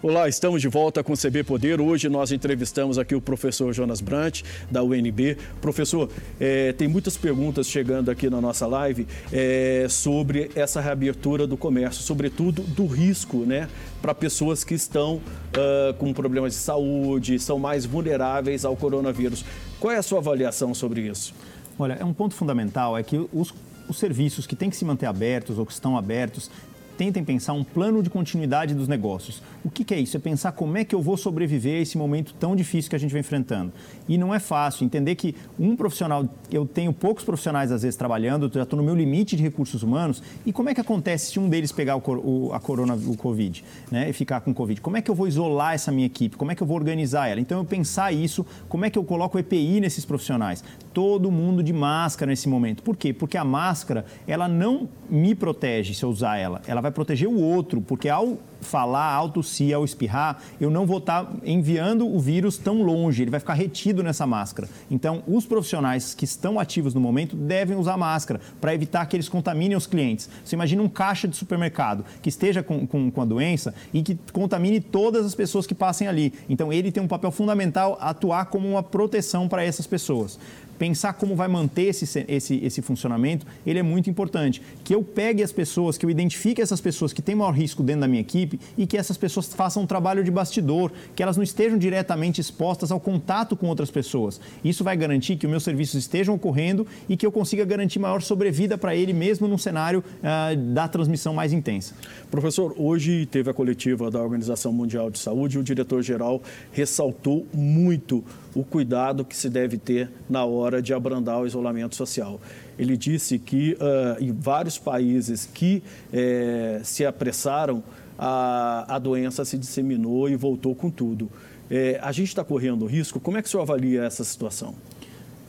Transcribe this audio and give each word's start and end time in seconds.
Olá, 0.00 0.28
estamos 0.28 0.62
de 0.62 0.68
volta 0.68 1.02
com 1.02 1.12
o 1.12 1.16
CB 1.16 1.42
Poder. 1.42 1.80
Hoje 1.80 2.08
nós 2.08 2.30
entrevistamos 2.30 2.98
aqui 2.98 3.16
o 3.16 3.20
professor 3.20 3.72
Jonas 3.72 4.00
Brant, 4.00 4.42
da 4.70 4.80
UNB. 4.80 5.36
Professor, 5.60 6.08
é, 6.38 6.72
tem 6.72 6.86
muitas 6.86 7.16
perguntas 7.16 7.66
chegando 7.66 8.08
aqui 8.08 8.30
na 8.30 8.40
nossa 8.40 8.64
live 8.68 9.08
é, 9.32 9.88
sobre 9.90 10.52
essa 10.54 10.80
reabertura 10.80 11.48
do 11.48 11.56
comércio, 11.56 12.00
sobretudo 12.04 12.62
do 12.62 12.86
risco 12.86 13.38
né, 13.38 13.68
para 14.00 14.14
pessoas 14.14 14.62
que 14.62 14.74
estão 14.74 15.16
uh, 15.16 15.92
com 15.98 16.12
problemas 16.12 16.52
de 16.52 16.60
saúde, 16.60 17.36
são 17.40 17.58
mais 17.58 17.84
vulneráveis 17.84 18.64
ao 18.64 18.76
coronavírus. 18.76 19.44
Qual 19.80 19.92
é 19.92 19.96
a 19.96 20.02
sua 20.02 20.20
avaliação 20.20 20.72
sobre 20.74 21.08
isso? 21.08 21.34
Olha, 21.76 21.94
é 21.94 22.04
um 22.04 22.14
ponto 22.14 22.36
fundamental, 22.36 22.96
é 22.96 23.02
que 23.02 23.28
os 23.32 23.52
os 23.88 23.98
serviços 23.98 24.46
que 24.46 24.54
têm 24.54 24.68
que 24.68 24.76
se 24.76 24.84
manter 24.84 25.06
abertos 25.06 25.58
ou 25.58 25.64
que 25.64 25.72
estão 25.72 25.96
abertos 25.96 26.50
tentem 26.98 27.22
pensar 27.22 27.52
um 27.52 27.62
plano 27.62 28.02
de 28.02 28.10
continuidade 28.10 28.74
dos 28.74 28.88
negócios. 28.88 29.40
O 29.64 29.70
que, 29.70 29.84
que, 29.84 29.94
é 29.94 30.00
isso? 30.00 30.16
É 30.16 30.20
pensar 30.20 30.50
como 30.50 30.76
é 30.76 30.84
que 30.84 30.92
eu 30.92 31.00
vou 31.00 31.16
sobreviver 31.16 31.78
a 31.78 31.80
esse 31.80 31.96
momento 31.96 32.34
tão 32.34 32.56
difícil 32.56 32.90
que 32.90 32.96
a 32.96 32.98
gente 32.98 33.12
vem 33.12 33.20
enfrentando. 33.20 33.72
E 34.08 34.18
não 34.18 34.34
é 34.34 34.40
fácil 34.40 34.84
entender 34.84 35.14
que 35.14 35.36
um 35.58 35.76
profissional, 35.76 36.28
eu 36.50 36.66
tenho 36.66 36.92
poucos 36.92 37.22
profissionais 37.22 37.70
às 37.70 37.82
vezes 37.82 37.96
trabalhando, 37.96 38.50
já 38.52 38.64
estou 38.64 38.76
no 38.76 38.82
meu 38.82 38.96
limite 38.96 39.36
de 39.36 39.42
recursos 39.44 39.84
humanos, 39.84 40.20
e 40.44 40.52
como 40.52 40.70
é 40.70 40.74
que 40.74 40.80
acontece 40.80 41.30
se 41.30 41.38
um 41.38 41.48
deles 41.48 41.70
pegar 41.70 41.96
o, 41.96 42.00
o, 42.00 42.52
a 42.52 42.58
corona, 42.58 42.94
o 42.94 43.16
Covid, 43.16 43.64
né, 43.92 44.10
e 44.10 44.12
ficar 44.12 44.40
com 44.40 44.52
Covid? 44.52 44.80
Como 44.80 44.96
é 44.96 45.02
que 45.02 45.08
eu 45.08 45.14
vou 45.14 45.28
isolar 45.28 45.74
essa 45.74 45.92
minha 45.92 46.06
equipe? 46.06 46.36
Como 46.36 46.50
é 46.50 46.54
que 46.56 46.62
eu 46.62 46.66
vou 46.66 46.76
organizar 46.76 47.28
ela? 47.28 47.40
Então, 47.40 47.58
eu 47.58 47.64
pensar 47.64 48.12
isso, 48.12 48.44
como 48.68 48.84
é 48.84 48.90
que 48.90 48.98
eu 48.98 49.04
coloco 49.04 49.36
o 49.36 49.40
EPI 49.40 49.78
nesses 49.80 50.04
profissionais? 50.04 50.64
Todo 50.98 51.30
mundo 51.30 51.62
de 51.62 51.72
máscara 51.72 52.28
nesse 52.28 52.48
momento. 52.48 52.82
Por 52.82 52.96
quê? 52.96 53.12
Porque 53.12 53.38
a 53.38 53.44
máscara, 53.44 54.04
ela 54.26 54.48
não 54.48 54.88
me 55.08 55.32
protege 55.32 55.94
se 55.94 56.04
eu 56.04 56.08
usar 56.08 56.38
ela, 56.38 56.60
ela 56.66 56.80
vai 56.80 56.90
proteger 56.90 57.28
o 57.28 57.40
outro, 57.40 57.80
porque 57.80 58.08
ao 58.08 58.36
falar, 58.60 59.12
ao 59.12 59.28
tossir, 59.28 59.74
ao 59.74 59.84
espirrar, 59.84 60.42
eu 60.60 60.70
não 60.70 60.86
vou 60.86 60.98
estar 60.98 61.30
enviando 61.44 62.06
o 62.06 62.18
vírus 62.18 62.58
tão 62.58 62.82
longe, 62.82 63.22
ele 63.22 63.30
vai 63.30 63.40
ficar 63.40 63.54
retido 63.54 64.02
nessa 64.02 64.26
máscara. 64.26 64.68
Então, 64.90 65.22
os 65.26 65.46
profissionais 65.46 66.14
que 66.14 66.24
estão 66.24 66.58
ativos 66.58 66.94
no 66.94 67.00
momento 67.00 67.36
devem 67.36 67.76
usar 67.76 67.96
máscara 67.96 68.40
para 68.60 68.74
evitar 68.74 69.06
que 69.06 69.16
eles 69.16 69.28
contaminem 69.28 69.76
os 69.76 69.86
clientes. 69.86 70.28
Você 70.44 70.56
imagina 70.56 70.82
um 70.82 70.88
caixa 70.88 71.28
de 71.28 71.36
supermercado 71.36 72.04
que 72.22 72.28
esteja 72.28 72.62
com, 72.62 72.86
com, 72.86 73.10
com 73.10 73.22
a 73.22 73.24
doença 73.24 73.74
e 73.92 74.02
que 74.02 74.18
contamine 74.32 74.80
todas 74.80 75.24
as 75.24 75.34
pessoas 75.34 75.66
que 75.66 75.74
passem 75.74 76.08
ali. 76.08 76.32
Então, 76.48 76.72
ele 76.72 76.92
tem 76.92 77.02
um 77.02 77.08
papel 77.08 77.30
fundamental 77.30 77.96
atuar 78.00 78.46
como 78.46 78.68
uma 78.68 78.82
proteção 78.82 79.48
para 79.48 79.64
essas 79.64 79.86
pessoas 79.86 80.38
pensar 80.78 81.14
como 81.14 81.34
vai 81.34 81.48
manter 81.48 81.86
esse, 81.86 82.24
esse, 82.28 82.64
esse 82.64 82.80
funcionamento, 82.80 83.44
ele 83.66 83.80
é 83.80 83.82
muito 83.82 84.08
importante. 84.08 84.62
Que 84.84 84.94
eu 84.94 85.02
pegue 85.02 85.42
as 85.42 85.52
pessoas, 85.52 85.98
que 85.98 86.06
eu 86.06 86.10
identifique 86.10 86.62
essas 86.62 86.80
pessoas 86.80 87.12
que 87.12 87.20
têm 87.20 87.34
maior 87.34 87.50
risco 87.50 87.82
dentro 87.82 88.02
da 88.02 88.08
minha 88.08 88.20
equipe 88.20 88.47
e 88.76 88.86
que 88.86 88.96
essas 88.96 89.16
pessoas 89.16 89.52
façam 89.52 89.82
um 89.82 89.86
trabalho 89.86 90.22
de 90.22 90.30
bastidor, 90.30 90.92
que 91.14 91.22
elas 91.22 91.36
não 91.36 91.42
estejam 91.42 91.78
diretamente 91.78 92.40
expostas 92.40 92.90
ao 92.90 93.00
contato 93.00 93.56
com 93.56 93.66
outras 93.66 93.90
pessoas. 93.90 94.40
Isso 94.64 94.84
vai 94.84 94.96
garantir 94.96 95.36
que 95.36 95.46
os 95.46 95.50
meus 95.50 95.64
serviços 95.64 95.96
estejam 95.96 96.34
ocorrendo 96.34 96.86
e 97.08 97.16
que 97.16 97.26
eu 97.26 97.32
consiga 97.32 97.64
garantir 97.64 97.98
maior 97.98 98.22
sobrevida 98.22 98.78
para 98.78 98.94
ele 98.94 99.12
mesmo 99.12 99.48
num 99.48 99.58
cenário 99.58 100.02
uh, 100.02 100.56
da 100.72 100.86
transmissão 100.88 101.34
mais 101.34 101.52
intensa. 101.52 101.94
Professor, 102.30 102.74
hoje 102.76 103.26
teve 103.26 103.50
a 103.50 103.54
coletiva 103.54 104.10
da 104.10 104.22
Organização 104.22 104.72
Mundial 104.72 105.10
de 105.10 105.18
Saúde 105.18 105.56
e 105.56 105.60
o 105.60 105.64
diretor-geral 105.64 106.42
ressaltou 106.72 107.46
muito 107.52 108.24
o 108.54 108.64
cuidado 108.64 109.24
que 109.24 109.36
se 109.36 109.48
deve 109.48 109.78
ter 109.78 110.10
na 110.28 110.44
hora 110.44 110.82
de 110.82 110.92
abrandar 110.92 111.40
o 111.40 111.46
isolamento 111.46 111.94
social. 111.94 112.40
Ele 112.78 112.96
disse 112.96 113.38
que 113.38 113.74
uh, 113.74 114.22
em 114.22 114.32
vários 114.32 114.78
países 114.78 115.48
que 115.52 115.82
eh, 116.12 116.80
se 116.84 117.04
apressaram, 117.04 117.82
a, 118.18 118.96
a 118.96 118.98
doença 118.98 119.44
se 119.44 119.56
disseminou 119.56 120.28
e 120.28 120.34
voltou 120.36 120.74
com 120.74 120.90
tudo. 120.90 121.30
Eh, 121.70 121.98
a 122.02 122.10
gente 122.12 122.28
está 122.28 122.42
correndo 122.42 122.84
risco? 122.86 123.20
Como 123.20 123.38
é 123.38 123.42
que 123.42 123.48
o 123.48 123.50
senhor 123.50 123.62
avalia 123.62 124.04
essa 124.04 124.24
situação? 124.24 124.74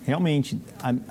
Realmente, 0.05 0.59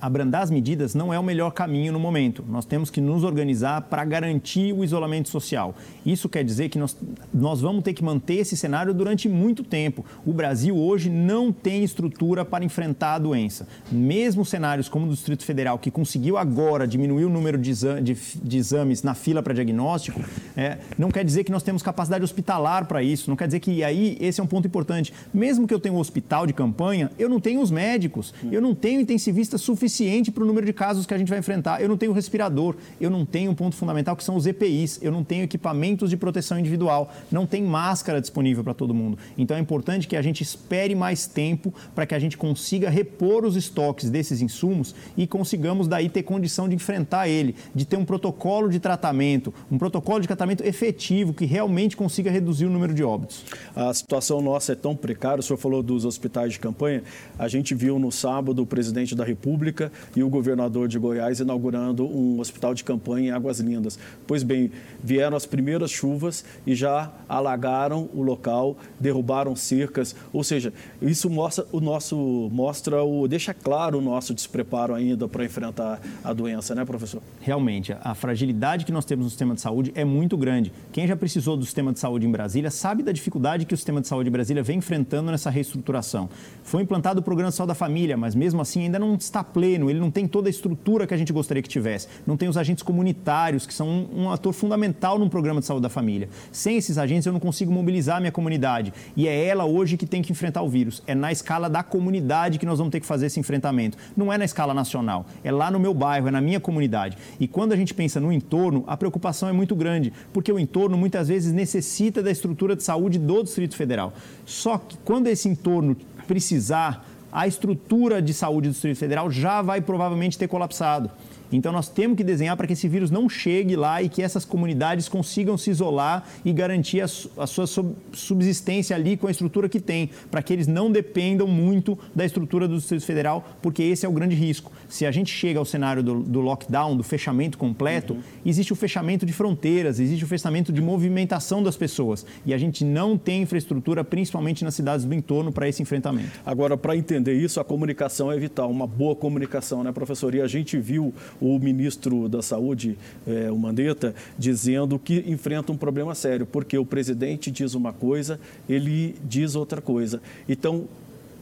abrandar 0.01 0.43
as 0.43 0.51
medidas 0.51 0.95
não 0.95 1.13
é 1.13 1.19
o 1.19 1.23
melhor 1.23 1.51
caminho 1.51 1.93
no 1.93 2.01
momento. 2.01 2.45
Nós 2.49 2.65
temos 2.65 2.91
que 2.91 3.01
nos 3.01 3.25
organizar 3.25 3.83
para 3.83 4.05
garantir 4.05 4.73
o 4.73 4.85
isolamento 4.85 5.29
social. 5.29 5.75
Isso 6.05 6.29
quer 6.29 6.45
dizer 6.45 6.69
que 6.69 6.79
nós, 6.79 6.97
nós 7.33 7.61
vamos 7.61 7.83
ter 7.83 7.93
que 7.93 8.03
manter 8.03 8.35
esse 8.35 8.57
cenário 8.57 8.95
durante 8.95 9.29
muito 9.29 9.63
tempo. 9.63 10.05
O 10.25 10.33
Brasil 10.33 10.77
hoje 10.77 11.11
não 11.11 11.53
tem 11.53 11.85
estrutura 11.85 12.45
para 12.45 12.65
enfrentar 12.65 13.15
a 13.15 13.19
doença. 13.19 13.69
Mesmo 13.91 14.45
cenários 14.45 14.89
como 14.89 15.07
o 15.07 15.09
do 15.09 15.15
Distrito 15.15 15.45
Federal, 15.45 15.79
que 15.79 15.91
conseguiu 15.91 16.37
agora 16.37 16.87
diminuir 16.87 17.25
o 17.25 17.31
número 17.31 17.59
de, 17.59 17.73
de, 18.03 18.17
de 18.43 18.57
exames 18.57 19.03
na 19.03 19.15
fila 19.15 19.43
para 19.43 19.55
diagnóstico, 19.55 20.21
é, 20.57 20.79
não 20.99 21.11
quer 21.11 21.25
dizer 21.25 21.45
que 21.45 21.53
nós 21.53 21.63
temos 21.63 21.83
capacidade 21.83 22.25
hospitalar 22.25 22.87
para 22.87 23.03
isso. 23.03 23.31
Não 23.31 23.37
quer 23.37 23.47
dizer 23.47 23.61
que 23.61 23.85
aí 23.85 24.17
esse 24.21 24.41
é 24.41 24.45
um 24.45 24.47
ponto 24.47 24.67
importante. 24.67 25.13
Mesmo 25.33 25.67
que 25.67 25.75
eu 25.75 25.81
tenha 25.81 25.95
um 25.95 25.99
hospital 25.99 26.47
de 26.47 26.53
campanha, 26.53 27.11
eu 27.19 27.29
não 27.29 27.41
tenho 27.41 27.61
os 27.61 27.71
médicos, 27.71 28.35
eu 28.51 28.61
não 28.61 28.75
tenho 28.75 28.88
tenho 28.89 29.03
intensivista 29.03 29.59
suficiente 29.59 30.31
para 30.31 30.43
o 30.43 30.47
número 30.47 30.65
de 30.65 30.73
casos 30.73 31.05
que 31.05 31.13
a 31.13 31.19
gente 31.19 31.29
vai 31.29 31.39
enfrentar, 31.39 31.83
eu 31.83 31.91
não 31.91 31.99
tenho 31.99 32.11
respirador, 32.11 32.75
eu 32.99 33.11
não 33.11 33.27
tenho 33.27 33.51
um 33.51 33.55
ponto 33.55 33.77
fundamental 33.77 34.17
que 34.17 34.25
são 34.25 34.35
os 34.35 34.47
EPIs, 34.47 34.99
eu 35.03 35.13
não 35.13 35.23
tenho 35.23 35.45
equipamentos 35.45 36.09
de 36.09 36.17
proteção 36.17 36.59
individual, 36.59 37.13
não 37.31 37.47
tem 37.47 37.63
máscara 37.63 38.19
disponível 38.19 38.65
para 38.65 38.73
todo 38.73 38.95
mundo. 38.95 39.19
Então 39.37 39.59
é 39.59 39.61
importante 39.61 40.09
que 40.09 40.17
a 40.17 40.23
gente 40.23 40.43
espere 40.43 40.95
mais 40.95 41.27
tempo 41.27 41.75
para 41.95 42.07
que 42.07 42.15
a 42.15 42.19
gente 42.19 42.39
consiga 42.39 42.89
repor 42.89 43.45
os 43.45 43.57
estoques 43.57 44.09
desses 44.09 44.41
insumos 44.41 44.95
e 45.19 45.27
consigamos 45.27 45.87
daí 45.87 46.09
ter 46.09 46.23
condição 46.23 46.67
de 46.67 46.75
enfrentar 46.75 47.29
ele, 47.29 47.57
de 47.75 47.85
ter 47.85 47.99
um 47.99 48.07
protocolo 48.07 48.71
de 48.71 48.81
tratamento, 48.81 49.53
um 49.71 49.77
protocolo 49.77 50.23
de 50.23 50.27
tratamento 50.27 50.65
efetivo 50.65 51.35
que 51.35 51.45
realmente 51.45 51.95
consiga 51.95 52.31
reduzir 52.31 52.65
o 52.65 52.71
número 52.71 52.95
de 52.95 53.05
óbitos. 53.05 53.45
A 53.77 53.93
situação 53.93 54.41
nossa 54.41 54.73
é 54.73 54.75
tão 54.75 54.97
precária, 54.97 55.41
o 55.41 55.43
senhor 55.43 55.59
falou 55.59 55.83
dos 55.83 56.07
hospitais 56.07 56.55
de 56.55 56.59
campanha, 56.59 57.03
a 57.39 57.49
gente 57.49 57.75
viu 57.75 57.99
no 57.99 58.11
sábado 58.11 58.65
presidente 58.69 59.15
da 59.15 59.25
República 59.25 59.91
e 60.15 60.23
o 60.23 60.29
governador 60.29 60.87
de 60.87 60.99
Goiás 60.99 61.41
inaugurando 61.41 62.07
um 62.07 62.39
hospital 62.39 62.75
de 62.75 62.85
campanha 62.85 63.29
em 63.29 63.31
Águas 63.31 63.61
Lindas. 63.61 63.99
Pois 64.27 64.43
bem, 64.43 64.71
vieram 65.03 65.37
as 65.37 65.47
primeiras 65.47 65.91
chuvas 65.91 66.45
e 66.67 66.75
já 66.75 67.11
alagaram 67.29 68.09
o 68.15 68.23
local, 68.23 68.77
derrubaram 69.01 69.57
cercas, 69.57 70.15
ou 70.33 70.45
seja, 70.45 70.73
isso 71.03 71.29
mostra 71.29 71.67
o 71.73 71.81
nosso 71.81 72.49
mostra 72.53 73.03
o 73.03 73.27
deixa 73.27 73.53
claro 73.53 73.99
o 73.99 74.01
nosso 74.01 74.35
despreparo 74.35 74.95
ainda 74.95 75.27
para 75.27 75.45
enfrentar 75.45 76.01
a 76.23 76.33
doença, 76.33 76.75
né, 76.75 76.85
professor? 76.85 77.23
Realmente, 77.41 77.95
a 78.01 78.15
fragilidade 78.15 78.85
que 78.85 78.93
nós 78.93 79.05
temos 79.05 79.25
no 79.25 79.31
sistema 79.31 79.55
de 79.55 79.61
saúde 79.61 79.93
é 79.95 80.05
muito 80.05 80.37
grande. 80.37 80.73
Quem 80.93 81.07
já 81.07 81.17
precisou 81.17 81.57
do 81.57 81.65
sistema 81.65 81.93
de 81.93 81.99
saúde 81.99 82.27
em 82.27 82.31
Brasília 82.31 82.71
sabe 82.71 83.03
da 83.03 83.13
dificuldade 83.13 83.65
que 83.65 83.75
o 83.75 83.77
sistema 83.77 84.01
de 84.01 84.09
saúde 84.09 84.29
em 84.29 84.33
Brasília 84.33 84.63
vem 84.63 84.79
enfrentando 84.79 85.31
nessa 85.31 85.51
reestruturação. 85.51 86.29
Foi 86.63 86.83
implantado 86.83 87.21
o 87.21 87.23
programa 87.23 87.51
Saúde 87.51 87.69
da 87.69 87.75
Família, 87.75 88.17
mas 88.17 88.35
mesmo 88.35 88.58
assim 88.63 88.79
assim 88.79 88.85
ainda 88.85 88.99
não 88.99 89.15
está 89.15 89.43
pleno, 89.43 89.91
ele 89.91 89.99
não 89.99 90.11
tem 90.11 90.27
toda 90.27 90.49
a 90.49 90.51
estrutura 90.51 91.07
que 91.07 91.15
a 91.15 91.17
gente 91.17 91.33
gostaria 91.33 91.63
que 91.63 91.69
tivesse. 91.69 92.07
Não 92.27 92.37
tem 92.37 92.49
os 92.49 92.57
agentes 92.57 92.83
comunitários, 92.83 93.67
que 93.67 93.75
são 93.75 93.89
um, 93.89 94.25
um 94.25 94.31
ator 94.31 94.53
fundamental 94.53 95.19
num 95.19 95.29
programa 95.29 95.61
de 95.61 95.67
saúde 95.67 95.83
da 95.83 95.89
família. 95.89 96.29
Sem 96.53 96.77
esses 96.77 96.99
agentes 96.99 97.27
eu 97.27 97.33
não 97.33 97.41
consigo 97.41 97.73
mobilizar 97.73 98.19
a 98.19 98.21
minha 98.21 98.33
comunidade. 98.33 98.93
E 99.17 99.27
é 99.27 99.47
ela 99.47 99.65
hoje 99.65 99.97
que 99.97 100.07
tem 100.07 100.23
que 100.23 100.33
enfrentar 100.33 100.63
o 100.63 100.69
vírus. 100.69 101.03
É 101.07 101.15
na 101.15 101.33
escala 101.33 101.69
da 101.69 101.83
comunidade 101.83 102.59
que 102.59 102.67
nós 102.67 102.79
vamos 102.79 102.93
ter 102.93 103.01
que 103.01 103.07
fazer 103.07 103.27
esse 103.27 103.41
enfrentamento. 103.41 103.99
Não 104.17 104.33
é 104.33 104.39
na 104.39 104.45
escala 104.45 104.73
nacional, 104.73 105.27
é 105.43 105.51
lá 105.51 105.71
no 105.71 105.81
meu 105.81 105.95
bairro, 105.95 106.29
é 106.29 106.31
na 106.31 106.41
minha 106.41 106.61
comunidade. 106.61 107.17
E 107.41 107.49
quando 107.49 107.73
a 107.73 107.77
gente 107.77 107.95
pensa 107.95 108.21
no 108.21 108.33
entorno, 108.33 108.85
a 108.87 108.97
preocupação 108.97 109.49
é 109.49 109.53
muito 109.53 109.75
grande, 109.75 110.13
porque 110.33 110.53
o 110.53 110.59
entorno 110.59 110.97
muitas 110.97 111.29
vezes 111.29 111.53
necessita 111.53 112.23
da 112.23 112.31
estrutura 112.31 112.77
de 112.77 112.83
saúde 112.83 113.19
do 113.19 113.43
Distrito 113.43 113.77
Federal. 113.77 114.13
Só 114.45 114.79
que 114.79 114.97
quando 115.05 115.27
esse 115.29 115.49
entorno 115.49 115.97
precisar 116.27 117.05
a 117.33 117.47
estrutura 117.47 118.21
de 118.23 118.33
saúde 118.33 118.69
do 118.69 118.73
Distrito 118.73 118.99
Federal 118.99 119.31
já 119.31 119.63
vai 119.63 119.81
provavelmente 119.81 120.39
ter 120.39 120.49
colapsado. 120.49 121.11
Então 121.53 121.73
nós 121.73 121.89
temos 121.89 122.17
que 122.17 122.25
desenhar 122.25 122.57
para 122.57 122.67
que 122.67 122.73
esse 122.73 122.89
vírus 122.89 123.11
não 123.11 123.29
chegue 123.29 123.77
lá 123.77 124.03
e 124.03 124.09
que 124.09 124.23
essas 124.23 124.45
comunidades 124.45 125.09
consigam 125.09 125.57
se 125.57 125.71
isolar 125.71 126.27
e 126.45 126.53
garantir 126.53 127.01
a, 127.01 127.05
a 127.05 127.47
sua 127.47 127.67
subsistência 128.13 128.95
ali 128.95 129.17
com 129.17 129.27
a 129.27 129.31
estrutura 129.31 129.69
que 129.69 129.81
tem, 129.81 130.11
para 130.31 130.43
que 130.43 130.53
eles 130.53 130.67
não 130.67 130.91
dependam 130.91 131.47
muito 131.47 131.99
da 132.15 132.25
estrutura 132.25 132.69
do 132.69 132.77
Distrito 132.77 133.05
Federal, 133.05 133.47
porque 133.63 133.83
esse 133.83 134.05
é 134.05 134.09
o 134.09 134.13
grande 134.13 134.35
risco. 134.35 134.73
Se 134.89 135.07
a 135.07 135.11
gente 135.11 135.33
chega 135.33 135.59
ao 135.59 135.65
cenário 135.65 136.03
do, 136.03 136.21
do 136.21 136.41
lockdown, 136.41 136.97
do 136.97 137.03
fechamento 137.03 137.59
completo, 137.59 138.15
uhum. 138.15 138.21
existe 138.45 138.73
o 138.73 138.77
fechamento 138.77 139.25
de 139.25 139.33
fronteiras, 139.33 139.99
existe 139.99 140.25
o 140.25 140.29
fechamento 140.29 140.73
de 140.73 140.81
movimentação 140.81 141.63
das 141.63 141.77
pessoas 141.77 142.25
e 142.45 142.53
a 142.55 142.59
gente 142.59 142.85
não 142.85 143.17
tem 143.17 143.43
infraestrutura, 143.43 144.05
principalmente 144.05 144.65
nas 144.65 144.75
cidades 144.75 145.05
do 145.05 145.15
entorno, 145.15 145.53
para 145.53 145.69
esse 145.69 145.83
enfrentamento. 145.83 146.31
Agora, 146.45 146.77
para 146.77 146.97
entender 146.97 147.35
isso, 147.35 147.61
a 147.61 147.65
comunicação 147.65 148.31
é 148.31 148.39
vital, 148.39 148.71
uma 148.71 148.87
boa 148.87 149.15
comunicação, 149.15 149.83
né, 149.83 149.93
professor? 149.93 150.35
E 150.35 150.41
a 150.41 150.47
gente 150.47 150.79
viu 150.79 151.13
o 151.41 151.59
ministro 151.59 152.29
da 152.29 152.43
Saúde, 152.43 152.99
é, 153.27 153.51
o 153.51 153.59
Mandetta, 153.59 154.15
dizendo 154.39 154.99
que 154.99 155.25
enfrenta 155.27 155.73
um 155.73 155.77
problema 155.77 156.15
sério, 156.15 156.47
porque 156.47 156.77
o 156.77 156.85
presidente 156.85 157.51
diz 157.51 157.75
uma 157.75 157.93
coisa, 157.93 158.41
ele 158.69 159.17
diz 159.25 159.55
outra 159.55 159.81
coisa. 159.81 160.21
Então, 160.49 160.87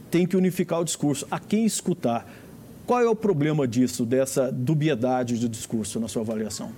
tem 0.09 0.25
que 0.25 0.37
unificar 0.37 0.79
o 0.79 0.83
discurso. 0.83 1.27
A 1.29 1.39
quem 1.39 1.65
escutar? 1.65 2.29
Qual 2.85 3.01
é 3.01 3.09
o 3.09 3.15
problema 3.15 3.67
disso, 3.67 4.05
dessa 4.05 4.51
dubiedade 4.51 5.37
de 5.37 5.49
discurso, 5.49 5.99
na 5.99 6.07
sua 6.07 6.21
avaliação? 6.21 6.71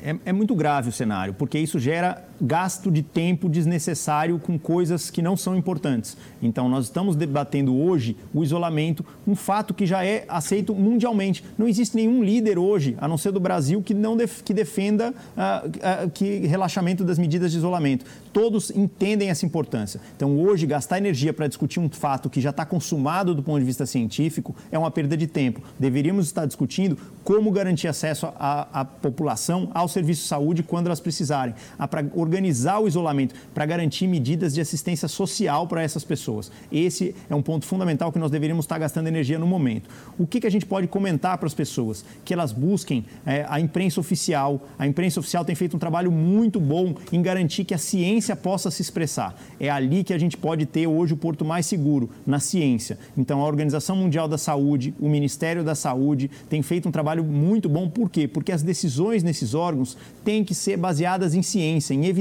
É, 0.00 0.16
é 0.26 0.32
muito 0.32 0.54
grave 0.54 0.88
o 0.88 0.92
cenário, 0.92 1.34
porque 1.34 1.58
isso 1.58 1.78
gera 1.78 2.27
gasto 2.40 2.90
de 2.90 3.02
tempo 3.02 3.48
desnecessário 3.48 4.38
com 4.38 4.58
coisas 4.58 5.10
que 5.10 5.22
não 5.22 5.36
são 5.36 5.56
importantes. 5.56 6.16
Então, 6.42 6.68
nós 6.68 6.84
estamos 6.84 7.16
debatendo 7.16 7.76
hoje 7.76 8.16
o 8.32 8.42
isolamento, 8.42 9.04
um 9.26 9.34
fato 9.34 9.74
que 9.74 9.86
já 9.86 10.04
é 10.04 10.24
aceito 10.28 10.74
mundialmente. 10.74 11.44
Não 11.56 11.66
existe 11.66 11.96
nenhum 11.96 12.22
líder 12.22 12.58
hoje, 12.58 12.96
a 13.00 13.08
não 13.08 13.18
ser 13.18 13.32
do 13.32 13.40
Brasil, 13.40 13.82
que 13.82 13.94
não 13.94 14.16
def 14.16 14.42
que 14.42 14.54
defenda 14.54 15.10
uh, 15.10 16.06
uh, 16.06 16.10
que 16.10 16.46
relaxamento 16.46 17.04
das 17.04 17.18
medidas 17.18 17.52
de 17.52 17.58
isolamento. 17.58 18.04
Todos 18.32 18.70
entendem 18.70 19.30
essa 19.30 19.44
importância. 19.44 20.00
Então, 20.16 20.38
hoje, 20.38 20.66
gastar 20.66 20.98
energia 20.98 21.32
para 21.32 21.48
discutir 21.48 21.80
um 21.80 21.88
fato 21.88 22.30
que 22.30 22.40
já 22.40 22.50
está 22.50 22.64
consumado 22.64 23.34
do 23.34 23.42
ponto 23.42 23.58
de 23.58 23.64
vista 23.64 23.86
científico 23.86 24.54
é 24.70 24.78
uma 24.78 24.90
perda 24.90 25.16
de 25.16 25.26
tempo. 25.26 25.60
Deveríamos 25.78 26.26
estar 26.26 26.46
discutindo 26.46 26.96
como 27.24 27.50
garantir 27.50 27.88
acesso 27.88 28.26
à, 28.38 28.84
população 28.84 29.70
ao 29.74 29.88
serviço 29.88 30.22
de 30.22 30.28
saúde 30.28 30.62
quando 30.62 30.86
elas 30.86 31.00
precisarem, 31.00 31.54
para 31.90 32.02
organizar 32.28 32.78
o 32.78 32.86
isolamento, 32.86 33.34
para 33.54 33.64
garantir 33.64 34.06
medidas 34.06 34.52
de 34.54 34.60
assistência 34.60 35.08
social 35.08 35.66
para 35.66 35.82
essas 35.82 36.04
pessoas. 36.04 36.52
Esse 36.70 37.14
é 37.28 37.34
um 37.34 37.42
ponto 37.42 37.64
fundamental 37.64 38.12
que 38.12 38.18
nós 38.18 38.30
deveríamos 38.30 38.66
estar 38.66 38.78
gastando 38.78 39.08
energia 39.08 39.38
no 39.38 39.46
momento. 39.46 39.88
O 40.18 40.26
que, 40.26 40.40
que 40.40 40.46
a 40.46 40.50
gente 40.50 40.66
pode 40.66 40.86
comentar 40.86 41.38
para 41.38 41.46
as 41.46 41.54
pessoas? 41.54 42.04
Que 42.24 42.34
elas 42.34 42.52
busquem 42.52 43.04
é, 43.24 43.46
a 43.48 43.58
imprensa 43.58 43.98
oficial. 43.98 44.60
A 44.78 44.86
imprensa 44.86 45.18
oficial 45.20 45.44
tem 45.44 45.54
feito 45.54 45.74
um 45.74 45.78
trabalho 45.78 46.12
muito 46.12 46.60
bom 46.60 46.94
em 47.10 47.22
garantir 47.22 47.64
que 47.64 47.74
a 47.74 47.78
ciência 47.78 48.36
possa 48.36 48.70
se 48.70 48.82
expressar. 48.82 49.40
É 49.58 49.70
ali 49.70 50.04
que 50.04 50.12
a 50.12 50.18
gente 50.18 50.36
pode 50.36 50.66
ter 50.66 50.86
hoje 50.86 51.14
o 51.14 51.16
porto 51.16 51.44
mais 51.44 51.64
seguro, 51.64 52.10
na 52.26 52.38
ciência. 52.38 52.98
Então, 53.16 53.40
a 53.40 53.46
Organização 53.46 53.96
Mundial 53.96 54.28
da 54.28 54.36
Saúde, 54.36 54.94
o 55.00 55.08
Ministério 55.08 55.64
da 55.64 55.74
Saúde, 55.74 56.30
tem 56.50 56.62
feito 56.62 56.88
um 56.88 56.92
trabalho 56.92 57.24
muito 57.24 57.68
bom. 57.68 57.88
Por 57.88 58.10
quê? 58.10 58.28
Porque 58.28 58.52
as 58.52 58.62
decisões 58.62 59.22
nesses 59.22 59.54
órgãos 59.54 59.96
têm 60.24 60.44
que 60.44 60.54
ser 60.54 60.76
baseadas 60.76 61.34
em 61.34 61.42
ciência, 61.42 61.94
em 61.94 62.04
evidência, 62.04 62.17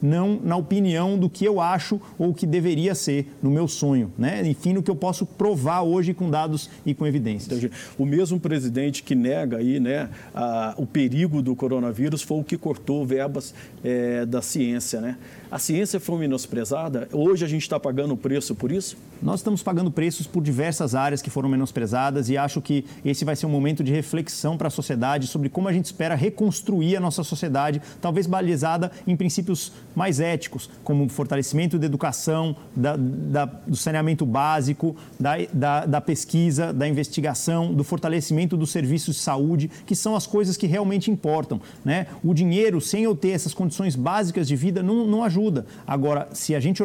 não 0.00 0.40
na 0.42 0.56
opinião 0.56 1.18
do 1.18 1.28
que 1.28 1.44
eu 1.44 1.60
acho 1.60 2.00
ou 2.18 2.32
que 2.32 2.46
deveria 2.46 2.94
ser 2.94 3.32
no 3.42 3.50
meu 3.50 3.68
sonho, 3.68 4.12
né? 4.18 4.46
Enfim, 4.46 4.72
no 4.72 4.82
que 4.82 4.90
eu 4.90 4.96
posso 4.96 5.24
provar 5.24 5.82
hoje 5.82 6.14
com 6.14 6.30
dados 6.30 6.70
e 6.84 6.94
com 6.94 7.06
evidências. 7.06 7.70
O 7.98 8.04
mesmo 8.04 8.38
presidente 8.38 9.02
que 9.02 9.14
nega 9.14 9.58
aí, 9.58 9.78
né, 9.78 10.08
a, 10.34 10.74
o 10.76 10.86
perigo 10.86 11.42
do 11.42 11.54
coronavírus 11.54 12.22
foi 12.22 12.40
o 12.40 12.44
que 12.44 12.56
cortou 12.56 13.06
verbas 13.06 13.54
é, 13.84 14.24
da 14.26 14.42
ciência, 14.42 15.00
né? 15.00 15.16
A 15.52 15.58
ciência 15.58 16.00
foi 16.00 16.18
menosprezada. 16.18 17.06
Hoje 17.12 17.44
a 17.44 17.46
gente 17.46 17.60
está 17.60 17.78
pagando 17.78 18.14
o 18.14 18.16
preço 18.16 18.54
por 18.54 18.72
isso? 18.72 18.96
Nós 19.20 19.40
estamos 19.40 19.62
pagando 19.62 19.90
preços 19.90 20.26
por 20.26 20.42
diversas 20.42 20.94
áreas 20.94 21.20
que 21.20 21.28
foram 21.28 21.46
menosprezadas 21.46 22.30
e 22.30 22.38
acho 22.38 22.62
que 22.62 22.86
esse 23.04 23.22
vai 23.22 23.36
ser 23.36 23.44
um 23.44 23.50
momento 23.50 23.84
de 23.84 23.92
reflexão 23.92 24.56
para 24.56 24.68
a 24.68 24.70
sociedade 24.70 25.26
sobre 25.26 25.50
como 25.50 25.68
a 25.68 25.72
gente 25.72 25.84
espera 25.84 26.14
reconstruir 26.14 26.96
a 26.96 27.00
nossa 27.00 27.22
sociedade, 27.22 27.82
talvez 28.00 28.26
balizada 28.26 28.90
em 29.06 29.14
princípios 29.14 29.72
mais 29.94 30.20
éticos, 30.20 30.70
como 30.82 31.04
o 31.04 31.08
fortalecimento 31.10 31.78
da 31.78 31.84
educação, 31.84 32.56
da, 32.74 32.96
da, 32.96 33.44
do 33.44 33.76
saneamento 33.76 34.24
básico, 34.24 34.96
da, 35.20 35.34
da, 35.52 35.84
da 35.84 36.00
pesquisa, 36.00 36.72
da 36.72 36.88
investigação, 36.88 37.74
do 37.74 37.84
fortalecimento 37.84 38.56
dos 38.56 38.70
serviços 38.70 39.16
de 39.16 39.20
saúde, 39.20 39.70
que 39.84 39.94
são 39.94 40.16
as 40.16 40.26
coisas 40.26 40.56
que 40.56 40.66
realmente 40.66 41.10
importam. 41.10 41.60
Né? 41.84 42.06
O 42.24 42.32
dinheiro, 42.32 42.80
sem 42.80 43.04
eu 43.04 43.14
ter 43.14 43.32
essas 43.32 43.52
condições 43.52 43.94
básicas 43.94 44.48
de 44.48 44.56
vida, 44.56 44.82
não, 44.82 45.06
não 45.06 45.22
ajuda 45.22 45.41
ajuda. 45.42 45.66
Agora, 45.86 46.28
se 46.32 46.54
a 46.54 46.60
gente 46.60 46.82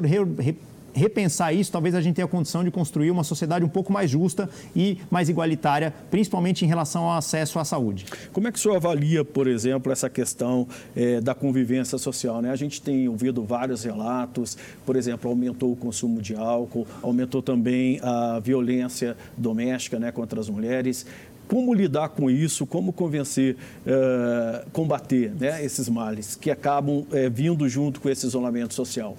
repensar 0.94 1.54
isso, 1.54 1.72
talvez 1.72 1.94
a 1.94 2.02
gente 2.02 2.16
tenha 2.16 2.26
a 2.26 2.30
condição 2.30 2.64
de 2.64 2.72
construir 2.72 3.12
uma 3.12 3.24
sociedade 3.24 3.64
um 3.64 3.70
pouco 3.70 3.94
mais 3.94 4.10
justa 4.10 4.50
e 4.76 4.98
mais 5.12 5.30
igualitária, 5.30 5.94
principalmente 6.10 6.66
em 6.66 6.68
relação 6.68 7.04
ao 7.04 7.18
acesso 7.18 7.60
à 7.60 7.64
saúde. 7.64 8.06
Como 8.34 8.48
é 8.48 8.52
que 8.52 8.58
o 8.58 8.62
senhor 8.62 8.76
avalia, 8.76 9.24
por 9.24 9.48
exemplo, 9.48 9.92
essa 9.92 10.10
questão 10.10 10.68
é, 10.96 11.22
da 11.22 11.36
convivência 11.36 12.00
social? 12.00 12.42
Né? 12.42 12.50
A 12.50 12.56
gente 12.56 12.82
tem 12.82 13.08
ouvido 13.08 13.44
vários 13.44 13.84
relatos, 13.84 14.58
por 14.86 14.96
exemplo, 14.96 15.30
aumentou 15.30 15.72
o 15.72 15.76
consumo 15.76 16.20
de 16.20 16.36
álcool, 16.36 16.88
aumentou 17.04 17.44
também 17.44 18.00
a 18.02 18.40
violência 18.40 19.16
doméstica 19.38 20.00
né, 20.00 20.12
contra 20.12 20.40
as 20.40 20.50
mulheres. 20.50 21.06
Como 21.48 21.74
lidar 21.74 22.10
com 22.10 22.30
isso? 22.30 22.66
Como 22.66 22.92
convencer, 22.92 23.56
uh, 23.86 24.70
combater 24.72 25.32
né, 25.40 25.64
esses 25.64 25.88
males 25.88 26.36
que 26.36 26.52
acabam 26.52 27.00
uh, 27.00 27.08
vindo 27.32 27.68
junto 27.70 28.02
com 28.02 28.10
esse 28.10 28.26
isolamento 28.26 28.74
social? 28.74 29.18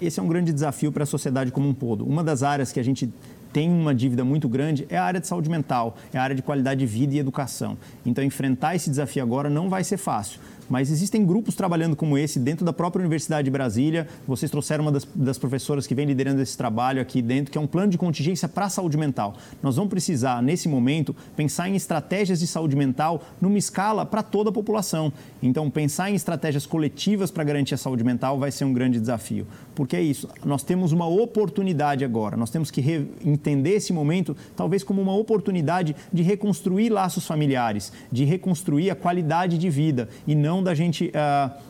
Esse 0.00 0.18
é 0.18 0.22
um 0.22 0.28
grande 0.28 0.52
desafio 0.52 0.90
para 0.90 1.04
a 1.04 1.06
sociedade 1.06 1.50
como 1.50 1.68
um 1.68 1.74
todo. 1.74 2.04
Uma 2.04 2.22
das 2.22 2.42
áreas 2.42 2.72
que 2.72 2.80
a 2.80 2.82
gente 2.82 3.08
tem 3.52 3.70
uma 3.70 3.94
dívida 3.94 4.24
muito 4.24 4.48
grande 4.48 4.86
é 4.88 4.96
a 4.96 5.04
área 5.04 5.20
de 5.20 5.26
saúde 5.26 5.48
mental, 5.48 5.96
é 6.12 6.18
a 6.18 6.22
área 6.22 6.36
de 6.36 6.42
qualidade 6.42 6.80
de 6.80 6.86
vida 6.86 7.14
e 7.14 7.18
educação. 7.18 7.76
Então, 8.04 8.22
enfrentar 8.22 8.74
esse 8.74 8.90
desafio 8.90 9.22
agora 9.22 9.48
não 9.48 9.68
vai 9.68 9.82
ser 9.82 9.96
fácil. 9.96 10.40
Mas 10.68 10.90
existem 10.90 11.24
grupos 11.24 11.54
trabalhando 11.54 11.96
como 11.96 12.18
esse 12.18 12.38
dentro 12.38 12.64
da 12.64 12.72
própria 12.72 13.00
Universidade 13.00 13.44
de 13.46 13.50
Brasília. 13.50 14.06
Vocês 14.26 14.50
trouxeram 14.50 14.84
uma 14.84 14.92
das, 14.92 15.06
das 15.14 15.38
professoras 15.38 15.86
que 15.86 15.94
vem 15.94 16.06
liderando 16.06 16.42
esse 16.42 16.56
trabalho 16.56 17.00
aqui 17.00 17.22
dentro, 17.22 17.50
que 17.50 17.58
é 17.58 17.60
um 17.60 17.66
plano 17.66 17.90
de 17.90 17.98
contingência 17.98 18.48
para 18.48 18.66
a 18.66 18.70
saúde 18.70 18.96
mental. 18.96 19.36
Nós 19.62 19.76
vamos 19.76 19.90
precisar, 19.90 20.42
nesse 20.42 20.68
momento, 20.68 21.14
pensar 21.36 21.68
em 21.68 21.76
estratégias 21.76 22.40
de 22.40 22.46
saúde 22.46 22.76
mental 22.76 23.22
numa 23.40 23.58
escala 23.58 24.04
para 24.04 24.22
toda 24.22 24.50
a 24.50 24.52
população. 24.52 25.12
Então, 25.42 25.70
pensar 25.70 26.10
em 26.10 26.14
estratégias 26.14 26.66
coletivas 26.66 27.30
para 27.30 27.44
garantir 27.44 27.74
a 27.74 27.78
saúde 27.78 28.04
mental 28.04 28.38
vai 28.38 28.50
ser 28.50 28.64
um 28.64 28.72
grande 28.72 29.00
desafio. 29.00 29.46
Porque 29.74 29.96
é 29.96 30.02
isso, 30.02 30.28
nós 30.44 30.62
temos 30.62 30.92
uma 30.92 31.06
oportunidade 31.06 32.04
agora, 32.04 32.36
nós 32.36 32.50
temos 32.50 32.70
que 32.70 32.80
entender 33.24 33.74
esse 33.74 33.92
momento 33.92 34.36
talvez 34.56 34.82
como 34.82 35.00
uma 35.00 35.14
oportunidade 35.14 35.94
de 36.12 36.22
reconstruir 36.22 36.90
laços 36.90 37.26
familiares, 37.26 37.92
de 38.10 38.24
reconstruir 38.24 38.90
a 38.90 38.96
qualidade 38.96 39.56
de 39.56 39.70
vida 39.70 40.08
e 40.26 40.34
não 40.34 40.57
da 40.62 40.74
gente. 40.74 41.08
Uh, 41.08 41.68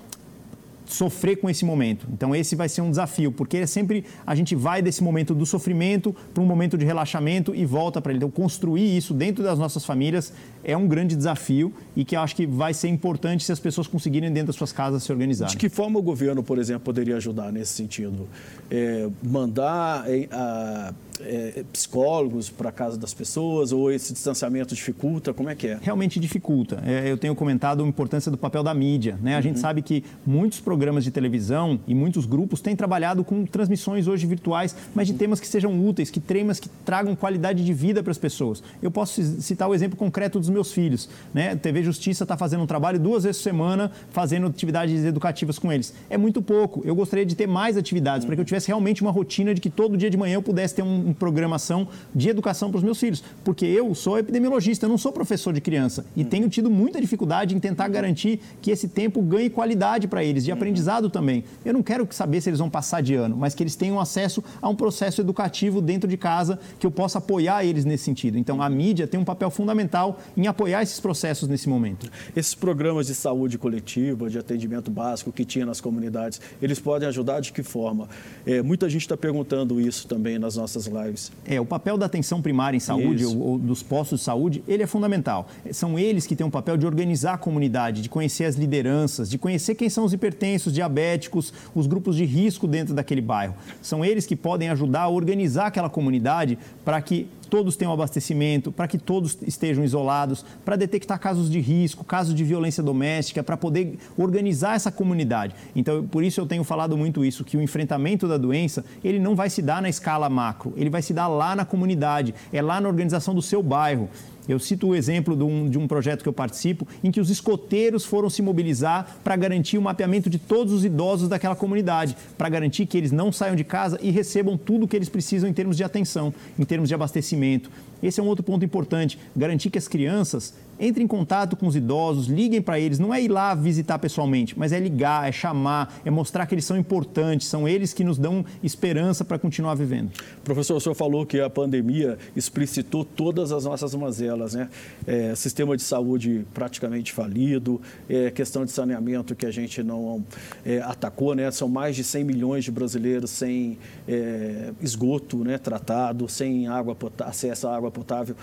sofrer 0.89 1.37
com 1.37 1.49
esse 1.49 1.65
momento. 1.65 2.07
Então 2.13 2.35
esse 2.35 2.57
vai 2.57 2.69
ser 2.69 2.81
um 2.81 2.91
desafio, 2.91 3.31
porque 3.31 3.59
é 3.59 3.67
sempre 3.67 4.05
a 4.27 4.35
gente 4.35 4.55
vai 4.55 4.81
desse 4.83 5.03
momento 5.03 5.35
do 5.35 5.45
sofrimento 5.45 6.15
para 6.33 6.43
um 6.43 6.47
momento 6.47 6.77
de 6.77 6.85
relaxamento 6.85 7.55
e 7.55 7.65
volta 7.65 8.01
para 8.01 8.11
ele. 8.11 8.19
Então 8.19 8.31
construir 8.31 8.97
isso 8.97 9.13
dentro 9.15 9.45
das 9.45 9.59
nossas 9.59 9.85
famílias 9.85 10.33
é 10.65 10.77
um 10.77 10.89
grande 10.89 11.15
desafio 11.15 11.73
e 11.95 12.05
que 12.05 12.17
eu 12.17 12.21
acho 12.21 12.35
que 12.35 12.47
vai 12.47 12.73
ser 12.73 12.89
importante 12.89 13.45
se 13.45 13.53
as 13.53 13.61
pessoas 13.61 13.87
conseguirem 13.87 14.33
dentro 14.33 14.49
das 14.49 14.57
suas 14.57 14.73
casas 14.73 15.03
se 15.03 15.13
organizar. 15.13 15.47
De 15.47 15.57
que 15.57 15.69
forma 15.69 15.99
o 15.99 16.03
governo, 16.03 16.43
por 16.43 16.59
exemplo, 16.59 16.81
poderia 16.81 17.17
ajudar 17.17 17.53
nesse 17.53 17.73
sentido? 17.75 18.27
É, 18.71 19.09
mandar 19.23 20.05
é, 20.09 20.29
a 20.33 20.95
é, 21.21 21.65
psicólogos 21.73 22.51
para 22.51 22.69
a 22.69 22.73
casa 22.73 22.97
das 22.97 23.15
pessoas 23.15 23.73
ou 23.73 23.91
esse 23.91 24.13
distanciamento 24.13 24.75
dificulta? 24.75 25.33
Como 25.33 25.49
é 25.49 25.55
que 25.55 25.69
é? 25.69 25.79
Realmente 25.81 26.19
dificulta. 26.21 26.83
É, 26.87 27.11
eu 27.11 27.17
tenho 27.17 27.35
comentado 27.35 27.83
a 27.83 27.87
importância 27.87 28.31
do 28.31 28.39
papel 28.39 28.63
da 28.63 28.73
mídia. 28.75 29.19
Né? 29.21 29.35
A 29.35 29.37
uhum. 29.37 29.43
gente 29.43 29.59
sabe 29.59 29.83
que 29.83 30.05
muitos 30.27 30.61
programas 30.61 31.05
de 31.05 31.11
televisão 31.11 31.81
e 31.87 31.95
muitos 31.95 32.27
grupos 32.27 32.61
têm 32.61 32.77
trabalhado 32.77 33.25
com 33.25 33.45
transmissões 33.45 34.07
hoje 34.07 34.27
virtuais, 34.27 34.75
mas 34.95 35.07
de 35.07 35.15
temas 35.15 35.41
que 35.41 35.47
sejam 35.47 35.87
úteis, 35.87 36.11
que 36.11 36.21
temas 36.21 36.61
que 36.61 36.69
tragam 36.85 37.15
qualidade 37.15 37.65
de 37.65 37.73
vida 37.73 38.03
para 38.03 38.11
as 38.11 38.19
pessoas. 38.19 38.63
Eu 38.83 38.91
posso 38.91 39.23
citar 39.41 39.69
o 39.69 39.75
exemplo 39.75 39.97
concreto 39.97 40.39
dos 40.39 40.49
meus 40.49 40.73
filhos. 40.73 41.09
Né? 41.33 41.53
A 41.53 41.57
TV 41.57 41.83
Justiça 41.83 42.25
está 42.25 42.37
fazendo 42.37 42.63
um 42.63 42.67
trabalho 42.67 42.99
duas 42.99 43.25
vezes 43.25 43.41
por 43.41 43.45
semana, 43.45 43.91
fazendo 44.11 44.47
atividades 44.47 45.05
educativas 45.05 45.59
com 45.59 45.73
eles. 45.73 45.95
É 46.09 46.17
muito 46.17 46.41
pouco. 46.43 46.83
Eu 46.85 46.95
gostaria 46.95 47.27
de 47.27 47.35
ter 47.35 47.47
mais 47.47 47.77
atividades 47.77 48.25
uhum. 48.25 48.29
para 48.29 48.37
que 48.37 48.41
eu 48.41 48.45
tivesse 48.45 48.69
realmente 48.69 49.03
uma 49.03 49.11
rotina 49.11 49.55
de 49.55 49.61
que 49.61 49.71
todo 49.71 49.97
dia 49.97 50.11
de 50.11 50.17
manhã 50.17 50.35
eu 50.35 50.43
pudesse 50.43 50.75
ter 50.75 50.83
um 50.83 51.08
programação 51.13 51.89
de 52.15 52.29
educação 52.29 52.71
para 52.71 52.79
os 52.79 52.85
meus 52.85 52.99
filhos. 52.99 53.23
Porque 53.45 53.65
eu 53.65 53.95
sou 53.95 54.19
epidemiologista, 54.19 54.87
eu 54.87 54.91
não 54.91 54.99
sou 54.99 55.13
professor 55.13 55.53
de 55.53 55.61
criança. 55.61 56.05
E 56.17 56.23
uhum. 56.23 56.29
tenho 56.29 56.49
tido 56.49 56.71
muita 56.71 57.01
dificuldade 57.01 57.55
em 57.55 57.59
tentar 57.61 57.89
garantir 57.89 58.41
que 58.61 58.71
esse 58.71 58.89
tempo 58.89 59.21
ganhe 59.23 59.51
qualidade 59.51 60.09
para 60.09 60.23
eles, 60.23 60.45
de 60.45 60.51
uhum. 60.51 60.57
aprendizado 60.57 61.11
também. 61.11 61.45
Eu 61.65 61.73
não 61.73 61.83
quero 61.83 62.07
saber 62.11 62.41
se 62.41 62.49
eles 62.49 62.59
vão 62.59 62.71
passar 62.71 63.03
de 63.03 63.15
ano, 63.15 63.37
mas 63.37 63.55
que 63.55 63.63
eles 63.63 63.77
tenham 63.77 64.01
acesso 64.01 64.43
a 64.61 64.69
um 64.69 64.75
processo 64.75 65.21
educativo 65.21 65.81
dentro 65.81 66.09
de 66.09 66.17
casa 66.17 66.59
que 66.79 66.87
eu 66.87 66.91
possa 66.91 67.19
apoiar 67.19 67.65
eles 67.65 67.85
nesse 67.85 68.05
sentido. 68.05 68.39
Então, 68.39 68.63
a 68.63 68.69
mídia 68.69 69.07
tem 69.07 69.19
um 69.19 69.25
papel 69.25 69.51
fundamental 69.51 70.21
em 70.37 70.47
apoiar 70.47 70.83
esses 70.83 71.01
processos 71.01 71.49
nesse 71.49 71.69
momento. 71.69 72.11
Esses 72.37 72.55
programas 72.55 73.07
de 73.07 73.15
saúde 73.15 73.59
coletiva, 73.59 74.29
de 74.29 74.39
atendimento 74.39 74.91
básico 74.91 75.33
que 75.33 75.45
tinha 75.45 75.67
nas 75.67 75.81
comunidades, 75.81 76.41
eles 76.61 76.79
podem 76.79 77.09
ajudar 77.09 77.41
de 77.41 77.53
que 77.53 77.63
forma? 77.63 78.09
É, 78.47 78.63
muita 78.63 78.89
gente 78.89 79.03
está 79.03 79.17
perguntando 79.17 79.81
isso 79.81 80.07
também 80.07 80.39
nas 80.39 80.57
nossas 80.57 80.87
lives 80.87 80.98
lives. 81.05 81.33
É, 81.45 81.61
o 81.61 81.65
papel 81.65 81.97
da 81.97 82.07
atenção 82.07 82.41
primária 82.43 82.77
em 82.77 82.81
saúde, 82.81 83.25
ou, 83.25 83.39
ou, 83.39 83.59
dos 83.59 83.83
postos 83.83 84.21
de 84.21 84.25
saúde, 84.25 84.63
ele 84.67 84.83
é 84.83 84.87
fundamental. 84.87 85.49
São 85.73 85.99
eles 85.99 86.27
que 86.27 86.35
têm 86.35 86.47
o 86.47 86.51
papel 86.51 86.77
de 86.77 86.87
organizar 86.87 87.35
a 87.35 87.39
comunidade, 87.39 88.03
de 88.03 88.09
conhecer 88.09 88.45
as 88.45 88.57
lideranças, 88.57 89.29
de 89.29 89.39
conhecer 89.39 89.75
quem 89.75 89.89
são 89.89 90.05
os 90.05 90.13
hipertensos, 90.13 90.73
diabéticos, 90.73 91.53
os 91.75 91.87
grupos 91.87 92.17
de 92.17 92.25
risco 92.25 92.67
dentro 92.67 92.95
daquele 92.95 93.21
bairro. 93.21 93.55
São 93.83 94.05
eles 94.05 94.27
que 94.27 94.37
podem 94.37 94.69
ajudar 94.71 95.03
a 95.03 95.09
organizar 95.09 95.67
aquela 95.67 95.91
comunidade 95.91 96.59
para 96.85 97.01
que 97.01 97.29
todos 97.49 97.77
tenham 97.77 97.93
abastecimento, 97.93 98.71
para 98.71 98.87
que 98.87 98.99
todos 98.99 99.39
estejam 99.47 99.85
isolados, 99.85 100.45
para 100.65 100.77
detectar 100.77 101.19
casos 101.19 101.51
de 101.51 101.61
risco, 101.61 102.05
casos 102.05 102.35
de 102.35 102.45
violência 102.45 102.83
doméstica, 102.83 103.43
para 103.43 103.57
poder 103.57 103.99
organizar 104.17 104.77
essa 104.77 104.91
comunidade. 104.91 105.55
Então, 105.75 106.07
por 106.07 106.23
isso 106.23 106.41
eu 106.41 106.47
tenho 106.47 106.65
falado 106.65 106.97
muito 106.97 107.25
isso, 107.25 107.45
que 107.45 107.57
o 107.57 107.63
enfrentamento 107.63 108.29
da 108.29 108.37
doença, 108.37 108.85
ele 109.03 109.19
não 109.19 109.35
vai 109.35 109.51
se 109.51 109.63
dar 109.63 109.83
na 109.83 109.89
escala 109.89 110.29
macro, 110.29 110.73
ele 110.77 110.91
vai 110.91 111.03
se 111.03 111.13
dar 111.13 111.29
lá 111.29 111.57
na 111.57 111.65
comunidade, 111.65 112.35
é 112.53 112.63
lá 112.63 112.81
na 112.81 112.89
organização 112.89 113.35
do 113.35 113.43
seu 113.43 113.63
bairro. 113.63 114.09
Eu 114.49 114.59
cito 114.59 114.89
o 114.89 114.95
exemplo 114.95 115.37
de 115.37 115.45
um, 115.45 115.69
de 115.69 115.79
um 115.79 115.87
projeto 115.87 116.23
que 116.23 116.29
eu 116.29 116.33
participo, 116.33 116.89
em 117.05 117.11
que 117.11 117.21
os 117.21 117.29
escoteiros 117.29 118.05
foram 118.05 118.31
se 118.31 118.41
mobilizar 118.41 119.19
para 119.23 119.37
garantir 119.37 119.77
o 119.77 119.83
mapeamento 119.83 120.31
de 120.31 120.39
todos 120.39 120.73
os 120.73 120.85
idosos 120.85 121.29
daquela 121.29 121.55
comunidade, 121.55 122.17
para 122.37 122.49
garantir 122.49 122.87
que 122.87 122.97
eles 122.97 123.13
não 123.13 123.31
saiam 123.31 123.55
de 123.55 123.65
casa 123.65 123.99
e 124.01 124.11
recebam 124.11 124.57
tudo 124.57 124.85
o 124.85 124.89
que 124.89 124.97
eles 124.97 125.09
precisam 125.09 125.49
em 125.49 125.53
termos 125.53 125.77
de 125.77 125.85
atenção, 125.85 126.33
em 126.59 126.65
termos 126.65 126.89
de 126.89 126.95
abastecimento. 126.95 127.71
Esse 128.03 128.21
é 128.21 128.23
um 128.23 128.27
outro 128.27 128.45
ponto 128.45 128.65
importante, 128.65 129.19
garantir 129.37 129.71
que 129.71 129.79
as 129.79 129.89
crianças 129.89 130.55
entre 130.81 131.03
em 131.03 131.07
contato 131.07 131.57
com 131.57 131.67
os 131.67 131.75
idosos, 131.75 132.27
liguem 132.27 132.63
para 132.63 132.79
eles. 132.79 132.99
Não 132.99 133.13
é 133.13 133.23
ir 133.23 133.29
lá 133.29 133.55
visitar 133.55 133.99
pessoalmente, 133.99 134.59
mas 134.59 134.73
é 134.73 134.79
ligar, 134.79 135.29
é 135.29 135.33
chamar, 135.33 136.01
é 136.05 136.11
mostrar 136.11 136.47
que 136.47 136.55
eles 136.55 136.65
são 136.65 136.77
importantes, 136.77 137.49
são 137.49 137.69
eles 137.69 137.93
que 137.93 138.05
nos 138.05 138.19
dão 138.19 138.45
esperança 138.63 139.25
para 139.25 139.39
continuar 139.39 139.75
vivendo. 139.75 140.11
Professor, 140.45 140.77
o 140.77 140.81
senhor 140.81 140.95
falou 140.95 141.27
que 141.27 141.41
a 141.41 141.51
pandemia 141.51 142.19
explicitou 142.37 143.05
todas 143.05 143.51
as 143.53 143.65
nossas 143.65 143.95
mazelas, 143.95 144.55
né? 144.55 144.69
É, 145.07 145.35
sistema 145.35 145.77
de 145.77 145.83
saúde 145.83 146.47
praticamente 146.55 147.13
falido, 147.13 147.81
é, 148.09 148.31
questão 148.31 148.65
de 148.65 148.71
saneamento 148.71 149.35
que 149.35 149.47
a 149.47 149.51
gente 149.51 149.83
não 149.83 150.25
é, 150.65 150.79
atacou, 150.81 151.35
né? 151.35 151.51
São 151.51 151.69
mais 151.69 151.97
de 151.97 152.05
100 152.05 152.25
milhões 152.25 152.65
de 152.65 152.71
brasileiros 152.71 153.31
sem 153.31 153.79
é, 154.07 154.73
esgoto 154.81 155.43
né, 155.45 155.59
tratado, 155.59 156.29
sem 156.29 156.69
água 156.69 156.97
acesso 157.25 157.67
à 157.67 157.77
água 157.77 157.88
potável. 157.91 158.37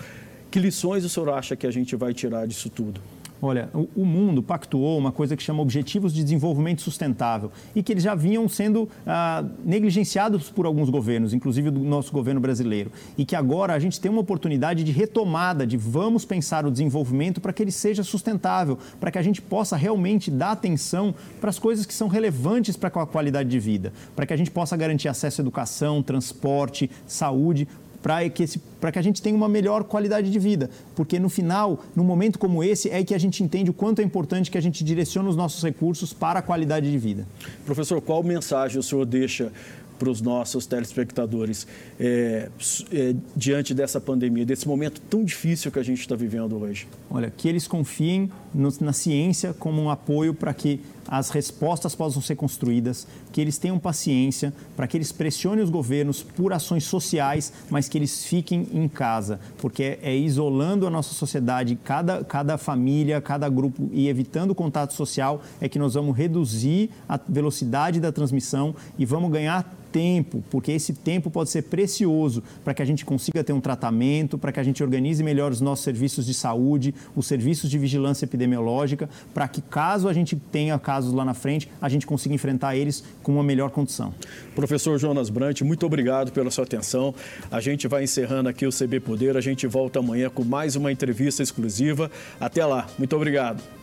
Que 0.50 0.58
lições 0.58 1.04
o 1.04 1.08
senhor 1.08 1.28
acha 1.30 1.56
que 1.56 1.66
a 1.66 1.70
gente 1.70 1.94
vai 1.96 2.14
tirar 2.14 2.46
disso 2.46 2.70
tudo? 2.70 3.00
Olha, 3.40 3.68
o 3.94 4.04
mundo 4.04 4.42
pactuou 4.42 4.96
uma 4.96 5.12
coisa 5.12 5.36
que 5.36 5.42
chama 5.42 5.60
Objetivos 5.60 6.14
de 6.14 6.22
Desenvolvimento 6.22 6.80
Sustentável 6.80 7.52
e 7.74 7.82
que 7.82 7.92
eles 7.92 8.02
já 8.02 8.14
vinham 8.14 8.48
sendo 8.48 8.88
ah, 9.06 9.44
negligenciados 9.62 10.48
por 10.48 10.64
alguns 10.64 10.88
governos, 10.88 11.34
inclusive 11.34 11.70
do 11.70 11.80
nosso 11.80 12.12
governo 12.12 12.40
brasileiro. 12.40 12.90
E 13.16 13.26
que 13.26 13.36
agora 13.36 13.74
a 13.74 13.78
gente 13.78 14.00
tem 14.00 14.10
uma 14.10 14.22
oportunidade 14.22 14.82
de 14.82 14.90
retomada, 14.90 15.66
de 15.66 15.76
vamos 15.76 16.24
pensar 16.24 16.64
o 16.64 16.70
desenvolvimento 16.70 17.38
para 17.38 17.52
que 17.52 17.62
ele 17.62 17.70
seja 17.70 18.02
sustentável, 18.02 18.78
para 18.98 19.10
que 19.10 19.18
a 19.18 19.22
gente 19.22 19.42
possa 19.42 19.76
realmente 19.76 20.30
dar 20.30 20.52
atenção 20.52 21.14
para 21.38 21.50
as 21.50 21.58
coisas 21.58 21.84
que 21.84 21.92
são 21.92 22.08
relevantes 22.08 22.74
para 22.74 22.88
a 22.88 23.06
qualidade 23.06 23.50
de 23.50 23.60
vida, 23.60 23.92
para 24.14 24.24
que 24.24 24.32
a 24.32 24.36
gente 24.36 24.50
possa 24.50 24.76
garantir 24.78 25.08
acesso 25.08 25.40
à 25.40 25.42
educação, 25.42 26.02
transporte, 26.02 26.90
saúde, 27.06 27.68
para 28.06 28.28
que, 28.30 28.44
esse, 28.44 28.60
que 28.92 28.98
a 28.98 29.02
gente 29.02 29.20
tenha 29.20 29.36
uma 29.36 29.48
melhor 29.48 29.84
qualidade 29.84 30.30
de 30.30 30.38
vida. 30.38 30.70
Porque 30.94 31.18
no 31.18 31.28
final, 31.28 31.82
num 31.94 32.04
momento 32.04 32.38
como 32.38 32.62
esse, 32.62 32.90
é 32.90 33.02
que 33.04 33.14
a 33.14 33.18
gente 33.18 33.42
entende 33.42 33.70
o 33.70 33.74
quanto 33.74 34.00
é 34.00 34.04
importante 34.04 34.50
que 34.50 34.58
a 34.58 34.60
gente 34.60 34.84
direcione 34.84 35.28
os 35.28 35.36
nossos 35.36 35.62
recursos 35.62 36.12
para 36.12 36.38
a 36.38 36.42
qualidade 36.42 36.90
de 36.90 36.98
vida. 36.98 37.26
Professor, 37.64 38.00
qual 38.00 38.22
mensagem 38.22 38.78
o 38.78 38.82
senhor 38.82 39.04
deixa 39.04 39.52
para 39.98 40.10
os 40.10 40.20
nossos 40.20 40.66
telespectadores 40.66 41.66
é, 41.98 42.48
é, 42.92 43.14
diante 43.34 43.74
dessa 43.74 44.00
pandemia, 44.00 44.44
desse 44.44 44.68
momento 44.68 45.00
tão 45.00 45.24
difícil 45.24 45.70
que 45.72 45.78
a 45.78 45.82
gente 45.82 46.00
está 46.00 46.14
vivendo 46.14 46.56
hoje? 46.58 46.86
Olha, 47.10 47.32
que 47.34 47.48
eles 47.48 47.66
confiem 47.66 48.30
no, 48.54 48.72
na 48.80 48.92
ciência 48.92 49.54
como 49.54 49.80
um 49.82 49.90
apoio 49.90 50.34
para 50.34 50.52
que 50.52 50.80
as 51.08 51.30
respostas 51.30 51.94
possam 51.94 52.20
ser 52.20 52.34
construídas, 52.34 53.06
que 53.32 53.40
eles 53.40 53.58
tenham 53.58 53.78
paciência, 53.78 54.52
para 54.76 54.86
que 54.86 54.96
eles 54.96 55.12
pressionem 55.12 55.62
os 55.62 55.70
governos 55.70 56.22
por 56.22 56.52
ações 56.52 56.84
sociais, 56.84 57.52
mas 57.70 57.88
que 57.88 57.96
eles 57.96 58.24
fiquem 58.24 58.66
em 58.78 58.88
casa, 58.88 59.40
porque 59.58 59.98
é, 60.02 60.14
isolando 60.14 60.86
a 60.86 60.90
nossa 60.90 61.14
sociedade, 61.14 61.78
cada, 61.82 62.24
cada 62.24 62.58
família, 62.58 63.20
cada 63.20 63.48
grupo 63.48 63.88
e 63.92 64.08
evitando 64.08 64.50
o 64.50 64.54
contato 64.54 64.92
social 64.92 65.42
é 65.60 65.68
que 65.68 65.78
nós 65.78 65.94
vamos 65.94 66.16
reduzir 66.16 66.90
a 67.08 67.18
velocidade 67.28 68.00
da 68.00 68.12
transmissão 68.12 68.74
e 68.98 69.04
vamos 69.04 69.30
ganhar 69.30 69.74
tempo, 69.96 70.44
porque 70.50 70.72
esse 70.72 70.92
tempo 70.92 71.30
pode 71.30 71.48
ser 71.48 71.62
precioso 71.62 72.42
para 72.62 72.74
que 72.74 72.82
a 72.82 72.84
gente 72.84 73.02
consiga 73.02 73.42
ter 73.42 73.54
um 73.54 73.62
tratamento, 73.62 74.36
para 74.36 74.52
que 74.52 74.60
a 74.60 74.62
gente 74.62 74.82
organize 74.82 75.24
melhor 75.24 75.50
os 75.50 75.62
nossos 75.62 75.82
serviços 75.82 76.26
de 76.26 76.34
saúde, 76.34 76.94
os 77.16 77.26
serviços 77.26 77.70
de 77.70 77.78
vigilância 77.78 78.26
epidemiológica, 78.26 79.08
para 79.32 79.48
que 79.48 79.62
caso 79.62 80.06
a 80.06 80.12
gente 80.12 80.36
tenha 80.36 80.78
casos 80.78 81.14
lá 81.14 81.24
na 81.24 81.32
frente, 81.32 81.70
a 81.80 81.88
gente 81.88 82.06
consiga 82.06 82.34
enfrentar 82.34 82.76
eles 82.76 83.02
com 83.22 83.32
uma 83.32 83.42
melhor 83.42 83.70
condição. 83.70 84.12
Professor 84.54 84.98
Jonas 84.98 85.30
Brant, 85.30 85.62
muito 85.62 85.86
obrigado 85.86 86.30
pela 86.30 86.50
sua 86.50 86.64
atenção. 86.64 87.14
A 87.50 87.58
gente 87.58 87.88
vai 87.88 88.04
encerrando 88.04 88.50
aqui 88.50 88.66
o 88.66 88.70
CB 88.70 89.00
Poder, 89.00 89.34
a 89.34 89.40
gente 89.40 89.66
volta 89.66 90.00
amanhã 90.00 90.28
com 90.28 90.44
mais 90.44 90.76
uma 90.76 90.92
entrevista 90.92 91.42
exclusiva. 91.42 92.10
Até 92.38 92.66
lá, 92.66 92.86
muito 92.98 93.16
obrigado. 93.16 93.75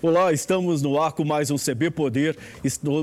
Olá, 0.00 0.32
estamos 0.32 0.80
no 0.80 0.96
ar 1.02 1.10
com 1.10 1.24
mais 1.24 1.50
um 1.50 1.56
CB 1.56 1.90
Poder. 1.90 2.36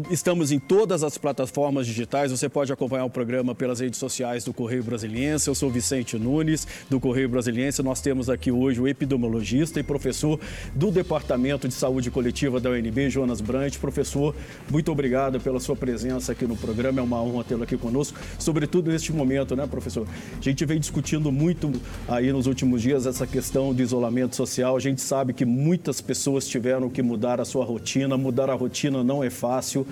Estamos 0.10 0.54
em 0.54 0.58
todas 0.58 1.04
as 1.04 1.18
plataformas 1.18 1.86
digitais. 1.86 2.32
Você 2.32 2.48
pode 2.48 2.72
acompanhar 2.72 3.04
o 3.04 3.10
programa 3.10 3.54
pelas 3.54 3.82
redes 3.82 4.00
sociais 4.00 4.46
do 4.46 4.54
Correio 4.54 4.82
Brasiliense. 4.82 5.50
Eu 5.50 5.56
sou 5.56 5.70
Vicente 5.70 6.18
Nunes, 6.18 6.66
do 6.90 6.98
Correio 6.98 7.28
Brasiliense. 7.28 7.84
Nós 7.84 8.00
temos 8.00 8.30
aqui 8.30 8.50
hoje 8.50 8.80
o 8.80 8.88
epidemiologista 8.88 9.78
e 9.78 9.84
professor 9.84 10.40
do 10.74 10.90
Departamento 10.90 11.68
de 11.68 11.74
Saúde 11.74 12.10
Coletiva 12.10 12.62
da 12.62 12.70
UNB, 12.70 13.10
Jonas 13.10 13.42
Brant. 13.42 13.78
Professor, 13.78 14.34
muito 14.72 14.90
obrigado 14.90 15.38
pela 15.42 15.60
sua 15.60 15.76
presença 15.76 16.32
aqui 16.32 16.48
no 16.48 16.56
programa. 16.56 17.02
É 17.02 17.04
uma 17.04 17.22
honra 17.22 17.44
tê-lo 17.44 17.64
aqui 17.64 17.76
conosco, 17.76 18.18
sobretudo 18.40 18.90
neste 18.90 19.12
momento, 19.12 19.54
né, 19.54 19.68
professor? 19.68 20.08
A 20.40 20.42
gente 20.42 20.64
vem 20.64 20.80
discutindo 20.80 21.30
muito 21.30 21.74
aí 22.08 22.32
nos 22.32 22.48
últimos 22.48 22.82
dias 22.82 23.06
essa 23.06 23.28
questão 23.28 23.74
do 23.74 23.82
isolamento 23.82 24.34
social. 24.34 24.78
A 24.78 24.80
gente 24.80 25.02
sabe 25.02 25.34
que 25.34 25.44
muitas 25.44 26.00
pessoas 26.00 26.48
tiveram 26.48 26.85
tiveram 26.86 26.90
que 26.90 27.02
mudar 27.02 27.42
a 27.42 27.46
sua 27.46 27.66
rotina. 27.66 28.18
Mudar 28.18 28.50
a 28.50 28.54
rotina 28.54 29.04
não 29.04 29.24
é 29.24 29.30
fácil, 29.30 29.86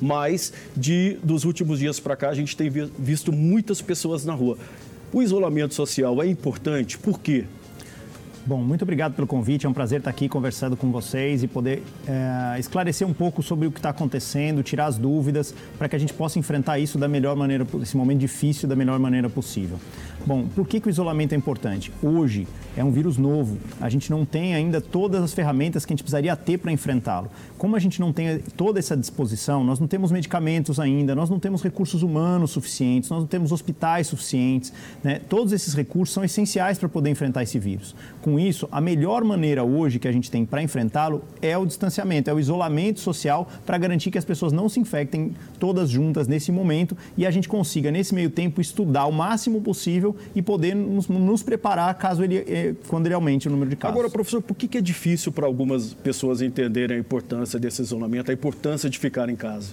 mas 0.00 0.52
de 0.76 1.16
dos 1.22 1.44
últimos 1.44 1.78
dias 1.78 2.00
para 2.00 2.16
cá 2.16 2.30
a 2.30 2.34
gente 2.34 2.56
tem 2.56 2.70
visto 2.98 3.32
muitas 3.32 3.80
pessoas 3.80 4.24
na 4.24 4.34
rua. 4.34 4.56
O 5.12 5.22
isolamento 5.22 5.74
social 5.74 6.22
é 6.22 6.26
importante, 6.26 6.96
por 6.98 7.18
quê? 7.20 7.44
Bom, 8.46 8.62
muito 8.62 8.82
obrigado 8.82 9.14
pelo 9.14 9.26
convite. 9.26 9.66
É 9.66 9.68
um 9.68 9.72
prazer 9.72 9.98
estar 9.98 10.08
aqui 10.08 10.28
conversando 10.28 10.74
com 10.74 10.90
vocês 10.90 11.42
e 11.42 11.48
poder 11.48 11.82
é, 12.06 12.58
esclarecer 12.58 13.06
um 13.06 13.12
pouco 13.12 13.42
sobre 13.42 13.66
o 13.66 13.70
que 13.70 13.78
está 13.78 13.90
acontecendo, 13.90 14.62
tirar 14.62 14.86
as 14.86 14.96
dúvidas, 14.96 15.54
para 15.76 15.88
que 15.88 15.96
a 15.96 15.98
gente 15.98 16.14
possa 16.14 16.38
enfrentar 16.38 16.78
isso 16.78 16.98
da 16.98 17.06
melhor 17.06 17.36
maneira, 17.36 17.66
esse 17.82 17.96
momento 17.96 18.18
difícil, 18.18 18.66
da 18.66 18.74
melhor 18.74 18.98
maneira 18.98 19.28
possível. 19.28 19.78
Bom, 20.26 20.46
por 20.54 20.66
que, 20.66 20.80
que 20.80 20.88
o 20.88 20.90
isolamento 20.90 21.34
é 21.34 21.36
importante? 21.36 21.92
Hoje 22.02 22.46
é 22.76 22.84
um 22.84 22.90
vírus 22.90 23.16
novo, 23.16 23.58
a 23.80 23.88
gente 23.88 24.10
não 24.10 24.24
tem 24.24 24.54
ainda 24.54 24.80
todas 24.80 25.22
as 25.22 25.32
ferramentas 25.32 25.84
que 25.84 25.92
a 25.92 25.94
gente 25.94 26.02
precisaria 26.02 26.34
ter 26.36 26.58
para 26.58 26.70
enfrentá-lo. 26.70 27.30
Como 27.56 27.74
a 27.74 27.78
gente 27.78 28.00
não 28.00 28.12
tem 28.12 28.38
toda 28.56 28.78
essa 28.78 28.96
disposição, 28.96 29.64
nós 29.64 29.80
não 29.80 29.86
temos 29.86 30.12
medicamentos 30.12 30.78
ainda, 30.78 31.14
nós 31.14 31.30
não 31.30 31.38
temos 31.38 31.62
recursos 31.62 32.02
humanos 32.02 32.50
suficientes, 32.50 33.08
nós 33.08 33.20
não 33.20 33.26
temos 33.26 33.50
hospitais 33.50 34.08
suficientes, 34.08 34.72
né? 35.02 35.20
todos 35.28 35.52
esses 35.52 35.74
recursos 35.74 36.12
são 36.12 36.22
essenciais 36.22 36.78
para 36.78 36.88
poder 36.88 37.10
enfrentar 37.10 37.42
esse 37.42 37.58
vírus. 37.58 37.94
Com 38.20 38.29
isso, 38.38 38.68
a 38.70 38.80
melhor 38.80 39.24
maneira 39.24 39.64
hoje 39.64 39.98
que 39.98 40.06
a 40.06 40.12
gente 40.12 40.30
tem 40.30 40.44
para 40.44 40.62
enfrentá-lo 40.62 41.22
é 41.40 41.56
o 41.56 41.66
distanciamento, 41.66 42.30
é 42.30 42.34
o 42.34 42.38
isolamento 42.38 43.00
social 43.00 43.48
para 43.64 43.78
garantir 43.78 44.10
que 44.10 44.18
as 44.18 44.24
pessoas 44.24 44.52
não 44.52 44.68
se 44.68 44.80
infectem 44.80 45.34
todas 45.58 45.90
juntas 45.90 46.28
nesse 46.28 46.52
momento 46.52 46.96
e 47.16 47.26
a 47.26 47.30
gente 47.30 47.48
consiga, 47.48 47.90
nesse 47.90 48.14
meio 48.14 48.30
tempo, 48.30 48.60
estudar 48.60 49.06
o 49.06 49.12
máximo 49.12 49.60
possível 49.60 50.14
e 50.34 50.42
poder 50.42 50.74
nos, 50.74 51.08
nos 51.08 51.42
preparar 51.42 51.94
caso 51.94 52.22
ele, 52.22 52.38
eh, 52.38 52.74
quando 52.88 53.06
ele 53.06 53.14
aumente 53.14 53.48
o 53.48 53.50
número 53.50 53.70
de 53.70 53.76
casos. 53.76 53.96
Agora, 53.96 54.10
professor, 54.10 54.42
por 54.42 54.54
que 54.54 54.78
é 54.78 54.80
difícil 54.80 55.32
para 55.32 55.46
algumas 55.46 55.94
pessoas 55.94 56.42
entenderem 56.42 56.96
a 56.96 57.00
importância 57.00 57.58
desse 57.58 57.82
isolamento, 57.82 58.30
a 58.30 58.34
importância 58.34 58.88
de 58.88 58.98
ficar 58.98 59.28
em 59.28 59.36
casa? 59.36 59.72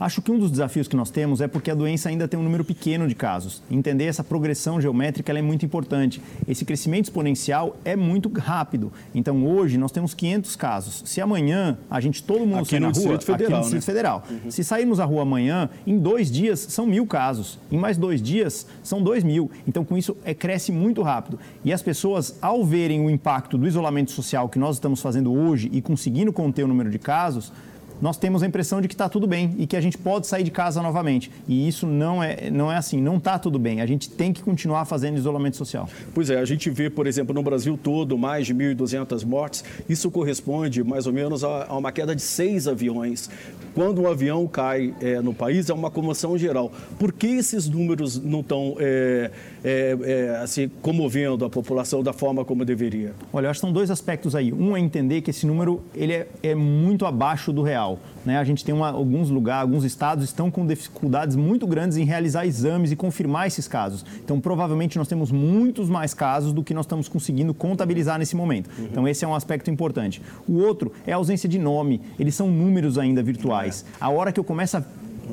Acho 0.00 0.22
que 0.22 0.30
um 0.30 0.38
dos 0.38 0.50
desafios 0.50 0.86
que 0.86 0.94
nós 0.94 1.10
temos 1.10 1.40
é 1.40 1.48
porque 1.48 1.70
a 1.70 1.74
doença 1.74 2.08
ainda 2.08 2.28
tem 2.28 2.38
um 2.38 2.42
número 2.42 2.64
pequeno 2.64 3.08
de 3.08 3.14
casos. 3.14 3.62
Entender 3.70 4.04
essa 4.04 4.22
progressão 4.22 4.80
geométrica 4.80 5.32
é 5.32 5.42
muito 5.42 5.64
importante. 5.64 6.22
Esse 6.46 6.64
crescimento 6.64 7.04
exponencial 7.04 7.76
é 7.84 7.96
muito 7.96 8.30
rápido. 8.38 8.92
Então, 9.14 9.46
hoje, 9.46 9.76
nós 9.76 9.90
temos 9.90 10.14
500 10.14 10.56
casos. 10.56 11.02
Se 11.04 11.20
amanhã 11.20 11.78
a 11.90 12.00
gente, 12.00 12.22
todo 12.22 12.40
mundo 12.40 12.60
aqui 12.60 12.70
sair 12.70 12.80
na 12.80 12.88
rua, 12.88 13.20
Federal, 13.20 13.34
aqui 13.34 13.50
no 13.50 13.60
Distrito 13.60 13.74
né? 13.74 13.80
Federal, 13.80 14.24
uhum. 14.30 14.50
se 14.50 14.64
sairmos 14.64 15.00
à 15.00 15.04
rua 15.04 15.22
amanhã, 15.22 15.68
em 15.86 15.98
dois 15.98 16.30
dias 16.30 16.60
são 16.60 16.86
mil 16.86 17.06
casos. 17.06 17.58
Em 17.70 17.76
mais 17.76 17.96
dois 17.96 18.22
dias 18.22 18.66
são 18.82 19.02
dois 19.02 19.24
mil. 19.24 19.50
Então, 19.66 19.84
com 19.84 19.96
isso, 19.96 20.16
é, 20.24 20.34
cresce 20.34 20.70
muito 20.70 21.02
rápido. 21.02 21.38
E 21.64 21.72
as 21.72 21.82
pessoas, 21.82 22.36
ao 22.40 22.64
verem 22.64 23.04
o 23.04 23.10
impacto 23.10 23.58
do 23.58 23.66
isolamento 23.66 24.12
social 24.12 24.48
que 24.48 24.58
nós 24.58 24.76
estamos 24.76 25.00
fazendo 25.00 25.32
hoje 25.32 25.68
e 25.72 25.80
conseguindo 25.80 26.32
conter 26.32 26.64
o 26.64 26.68
número 26.68 26.90
de 26.90 26.98
casos, 26.98 27.52
nós 28.00 28.16
temos 28.16 28.42
a 28.42 28.46
impressão 28.46 28.80
de 28.80 28.88
que 28.88 28.94
está 28.94 29.08
tudo 29.08 29.26
bem 29.26 29.54
e 29.58 29.66
que 29.66 29.76
a 29.76 29.80
gente 29.80 29.98
pode 29.98 30.26
sair 30.26 30.42
de 30.42 30.50
casa 30.50 30.82
novamente. 30.82 31.30
E 31.46 31.66
isso 31.66 31.86
não 31.86 32.22
é, 32.22 32.50
não 32.50 32.70
é 32.70 32.76
assim, 32.76 33.00
não 33.00 33.16
está 33.16 33.38
tudo 33.38 33.58
bem. 33.58 33.80
A 33.80 33.86
gente 33.86 34.08
tem 34.08 34.32
que 34.32 34.42
continuar 34.42 34.84
fazendo 34.84 35.16
isolamento 35.16 35.56
social. 35.56 35.88
Pois 36.14 36.30
é, 36.30 36.38
a 36.38 36.44
gente 36.44 36.70
vê, 36.70 36.88
por 36.88 37.06
exemplo, 37.06 37.34
no 37.34 37.42
Brasil 37.42 37.78
todo 37.80 38.16
mais 38.16 38.46
de 38.46 38.54
1.200 38.54 39.24
mortes. 39.24 39.64
Isso 39.88 40.10
corresponde 40.10 40.82
mais 40.84 41.06
ou 41.06 41.12
menos 41.12 41.44
a, 41.44 41.66
a, 41.68 41.76
uma 41.76 41.92
queda 41.92 42.14
de 42.14 42.22
seis 42.22 42.68
aviões. 42.68 43.30
Quando 43.78 44.02
um 44.02 44.08
avião 44.08 44.44
cai 44.48 44.92
é, 45.00 45.20
no 45.20 45.32
país, 45.32 45.70
é 45.70 45.72
uma 45.72 45.88
comoção 45.88 46.36
geral. 46.36 46.72
Por 46.98 47.12
que 47.12 47.28
esses 47.28 47.68
números 47.68 48.20
não 48.20 48.40
estão 48.40 48.74
é, 48.80 49.30
é, 49.62 49.96
é, 50.02 50.30
assim, 50.42 50.68
comovendo 50.82 51.44
a 51.44 51.48
população 51.48 52.02
da 52.02 52.12
forma 52.12 52.44
como 52.44 52.64
deveria? 52.64 53.12
Olha, 53.32 53.46
eu 53.46 53.50
acho 53.50 53.60
que 53.60 53.66
são 53.66 53.72
dois 53.72 53.88
aspectos 53.88 54.34
aí. 54.34 54.52
Um 54.52 54.76
é 54.76 54.80
entender 54.80 55.20
que 55.20 55.30
esse 55.30 55.46
número 55.46 55.80
ele 55.94 56.12
é, 56.12 56.26
é 56.42 56.56
muito 56.56 57.06
abaixo 57.06 57.52
do 57.52 57.62
real. 57.62 58.00
Né? 58.28 58.36
A 58.36 58.44
gente 58.44 58.62
tem 58.62 58.74
uma, 58.74 58.90
alguns 58.90 59.30
lugares, 59.30 59.62
alguns 59.62 59.84
estados 59.84 60.22
estão 60.22 60.50
com 60.50 60.66
dificuldades 60.66 61.34
muito 61.34 61.66
grandes 61.66 61.96
em 61.96 62.04
realizar 62.04 62.44
exames 62.44 62.92
e 62.92 62.96
confirmar 62.96 63.46
esses 63.46 63.66
casos. 63.66 64.04
Então, 64.22 64.38
provavelmente, 64.38 64.98
nós 64.98 65.08
temos 65.08 65.32
muitos 65.32 65.88
mais 65.88 66.12
casos 66.12 66.52
do 66.52 66.62
que 66.62 66.74
nós 66.74 66.84
estamos 66.84 67.08
conseguindo 67.08 67.54
contabilizar 67.54 68.18
nesse 68.18 68.36
momento. 68.36 68.68
Uhum. 68.78 68.84
Então, 68.84 69.08
esse 69.08 69.24
é 69.24 69.28
um 69.28 69.34
aspecto 69.34 69.70
importante. 69.70 70.20
O 70.46 70.58
outro 70.58 70.92
é 71.06 71.12
a 71.14 71.16
ausência 71.16 71.48
de 71.48 71.58
nome. 71.58 72.02
Eles 72.18 72.34
são 72.34 72.50
números 72.50 72.98
ainda 72.98 73.22
virtuais. 73.22 73.86
É. 73.94 74.04
A 74.04 74.10
hora 74.10 74.30
que 74.30 74.38
eu 74.38 74.44
começo 74.44 74.76
a 74.76 74.84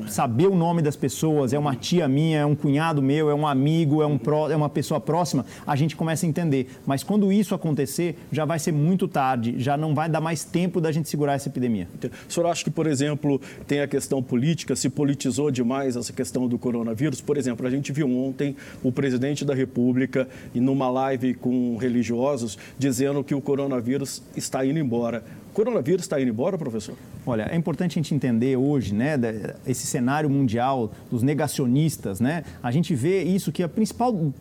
saber 0.08 0.46
o 0.46 0.54
nome 0.54 0.82
das 0.82 0.96
pessoas, 0.96 1.52
é 1.52 1.58
uma 1.58 1.74
tia 1.74 2.08
minha, 2.08 2.40
é 2.40 2.46
um 2.46 2.54
cunhado 2.54 3.02
meu, 3.02 3.30
é 3.30 3.34
um 3.34 3.46
amigo, 3.46 4.02
é, 4.02 4.06
um 4.06 4.18
pró, 4.18 4.50
é 4.50 4.56
uma 4.56 4.68
pessoa 4.68 5.00
próxima, 5.00 5.44
a 5.66 5.76
gente 5.76 5.96
começa 5.96 6.26
a 6.26 6.28
entender. 6.28 6.68
Mas 6.86 7.02
quando 7.02 7.32
isso 7.32 7.54
acontecer, 7.54 8.16
já 8.30 8.44
vai 8.44 8.58
ser 8.58 8.72
muito 8.72 9.08
tarde, 9.08 9.54
já 9.58 9.76
não 9.76 9.94
vai 9.94 10.08
dar 10.08 10.20
mais 10.20 10.44
tempo 10.44 10.80
da 10.80 10.92
gente 10.92 11.08
segurar 11.08 11.34
essa 11.34 11.48
epidemia. 11.48 11.88
O 12.28 12.32
senhor 12.32 12.48
acha 12.48 12.64
que, 12.64 12.70
por 12.70 12.86
exemplo, 12.86 13.40
tem 13.66 13.80
a 13.80 13.88
questão 13.88 14.22
política, 14.22 14.76
se 14.76 14.88
politizou 14.88 15.50
demais 15.50 15.96
essa 15.96 16.12
questão 16.12 16.48
do 16.48 16.58
coronavírus? 16.58 17.20
Por 17.20 17.36
exemplo, 17.36 17.66
a 17.66 17.70
gente 17.70 17.92
viu 17.92 18.10
ontem 18.10 18.56
o 18.82 18.92
presidente 18.92 19.44
da 19.44 19.54
República, 19.54 20.28
numa 20.54 20.88
live 20.90 21.34
com 21.34 21.76
religiosos, 21.76 22.58
dizendo 22.78 23.22
que 23.22 23.34
o 23.34 23.40
coronavírus 23.40 24.22
está 24.36 24.64
indo 24.64 24.78
embora 24.78 25.22
coronavírus 25.56 26.02
está 26.02 26.20
indo 26.20 26.28
embora, 26.28 26.58
professor? 26.58 26.94
Olha, 27.26 27.48
é 27.50 27.56
importante 27.56 27.92
a 27.92 28.02
gente 28.02 28.14
entender 28.14 28.58
hoje, 28.58 28.92
né, 28.94 29.18
esse 29.66 29.86
cenário 29.86 30.28
mundial 30.28 30.92
dos 31.10 31.22
negacionistas, 31.22 32.20
né? 32.20 32.44
A 32.62 32.70
gente 32.70 32.94
vê 32.94 33.22
isso 33.22 33.50
que 33.50 33.62
as 33.62 33.70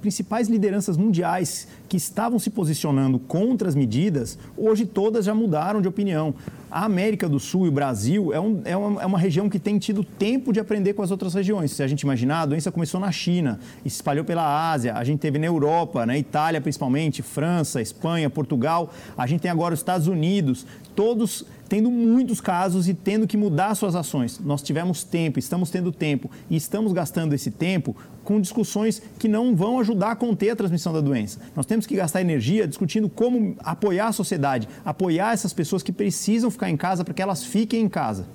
principais 0.01 0.49
lideranças 0.49 0.97
mundiais 0.97 1.69
que 1.87 1.95
estavam 1.95 2.37
se 2.37 2.49
posicionando 2.49 3.17
contra 3.17 3.69
as 3.69 3.75
medidas, 3.75 4.37
hoje 4.57 4.85
todas 4.85 5.23
já 5.23 5.33
mudaram 5.33 5.81
de 5.81 5.87
opinião. 5.87 6.35
A 6.75 6.83
América 6.83 7.29
do 7.29 7.39
Sul 7.39 7.67
e 7.67 7.69
o 7.69 7.71
Brasil 7.71 8.33
é, 8.33 8.39
um, 8.41 8.61
é, 8.65 8.75
uma, 8.75 9.01
é, 9.01 9.05
uma, 9.05 9.17
região 9.17 9.49
que 9.49 9.57
tem 9.57 9.79
tido 9.79 10.03
tempo 10.03 10.51
de 10.51 10.59
aprender 10.59 10.91
com 10.91 11.01
as 11.01 11.09
outras 11.09 11.33
regiões. 11.33 11.71
Se 11.71 11.81
a 11.81 11.87
gente 11.87 12.01
imaginar, 12.01 12.41
a 12.41 12.45
doença 12.47 12.69
começou 12.69 12.99
na 12.99 13.13
China, 13.13 13.61
se 13.81 13.87
espalhou 13.87 14.25
pela 14.25 14.73
Ásia, 14.73 14.93
a 14.93 15.01
gente 15.05 15.19
teve 15.19 15.39
na 15.39 15.45
Europa, 15.45 16.05
na 16.05 16.17
Itália 16.17 16.59
principalmente, 16.59 17.21
França, 17.21 17.81
Espanha, 17.81 18.29
Portugal, 18.29 18.93
a 19.17 19.25
gente 19.25 19.39
tem 19.39 19.49
agora 19.49 19.73
os 19.73 19.79
Estados 19.79 20.09
Unidos, 20.09 20.67
todos 20.93 21.45
tendo 21.75 21.91
muitos 21.91 22.39
casos 22.39 22.87
e 22.87 22.93
tendo 22.93 23.27
que 23.27 23.35
mudar 23.35 23.75
suas 23.75 23.97
ações. 23.97 24.39
Nós 24.39 24.61
tivemos 24.61 25.03
tempo, 25.03 25.37
estamos 25.37 25.69
tendo 25.69 25.91
tempo 25.91 26.31
e 26.49 26.55
estamos 26.55 26.93
gastando 26.93 27.33
esse 27.33 27.51
tempo 27.51 27.93
com 28.23 28.39
discussões 28.39 29.01
que 29.19 29.27
não 29.27 29.53
vão 29.53 29.77
ajudar 29.81 30.11
a 30.11 30.15
conter 30.15 30.51
a 30.51 30.55
transmissão 30.55 30.93
da 30.93 31.01
doença. 31.01 31.41
Nós 31.53 31.65
temos 31.65 31.85
que 31.85 31.93
gastar 31.93 32.21
energia 32.21 32.65
discutindo 32.65 33.09
como 33.09 33.57
apoiar 33.59 34.07
a 34.07 34.13
sociedade, 34.13 34.69
apoiar 34.85 35.33
essas 35.33 35.51
pessoas 35.51 35.83
que 35.83 35.91
precisam 35.91 36.49
ficar 36.49 36.69
em 36.69 36.77
casa 36.77 37.03
para 37.03 37.13
que 37.13 37.21
elas 37.21 37.43
fiquem 37.43 37.81
em 37.81 37.89
casa. 37.89 38.25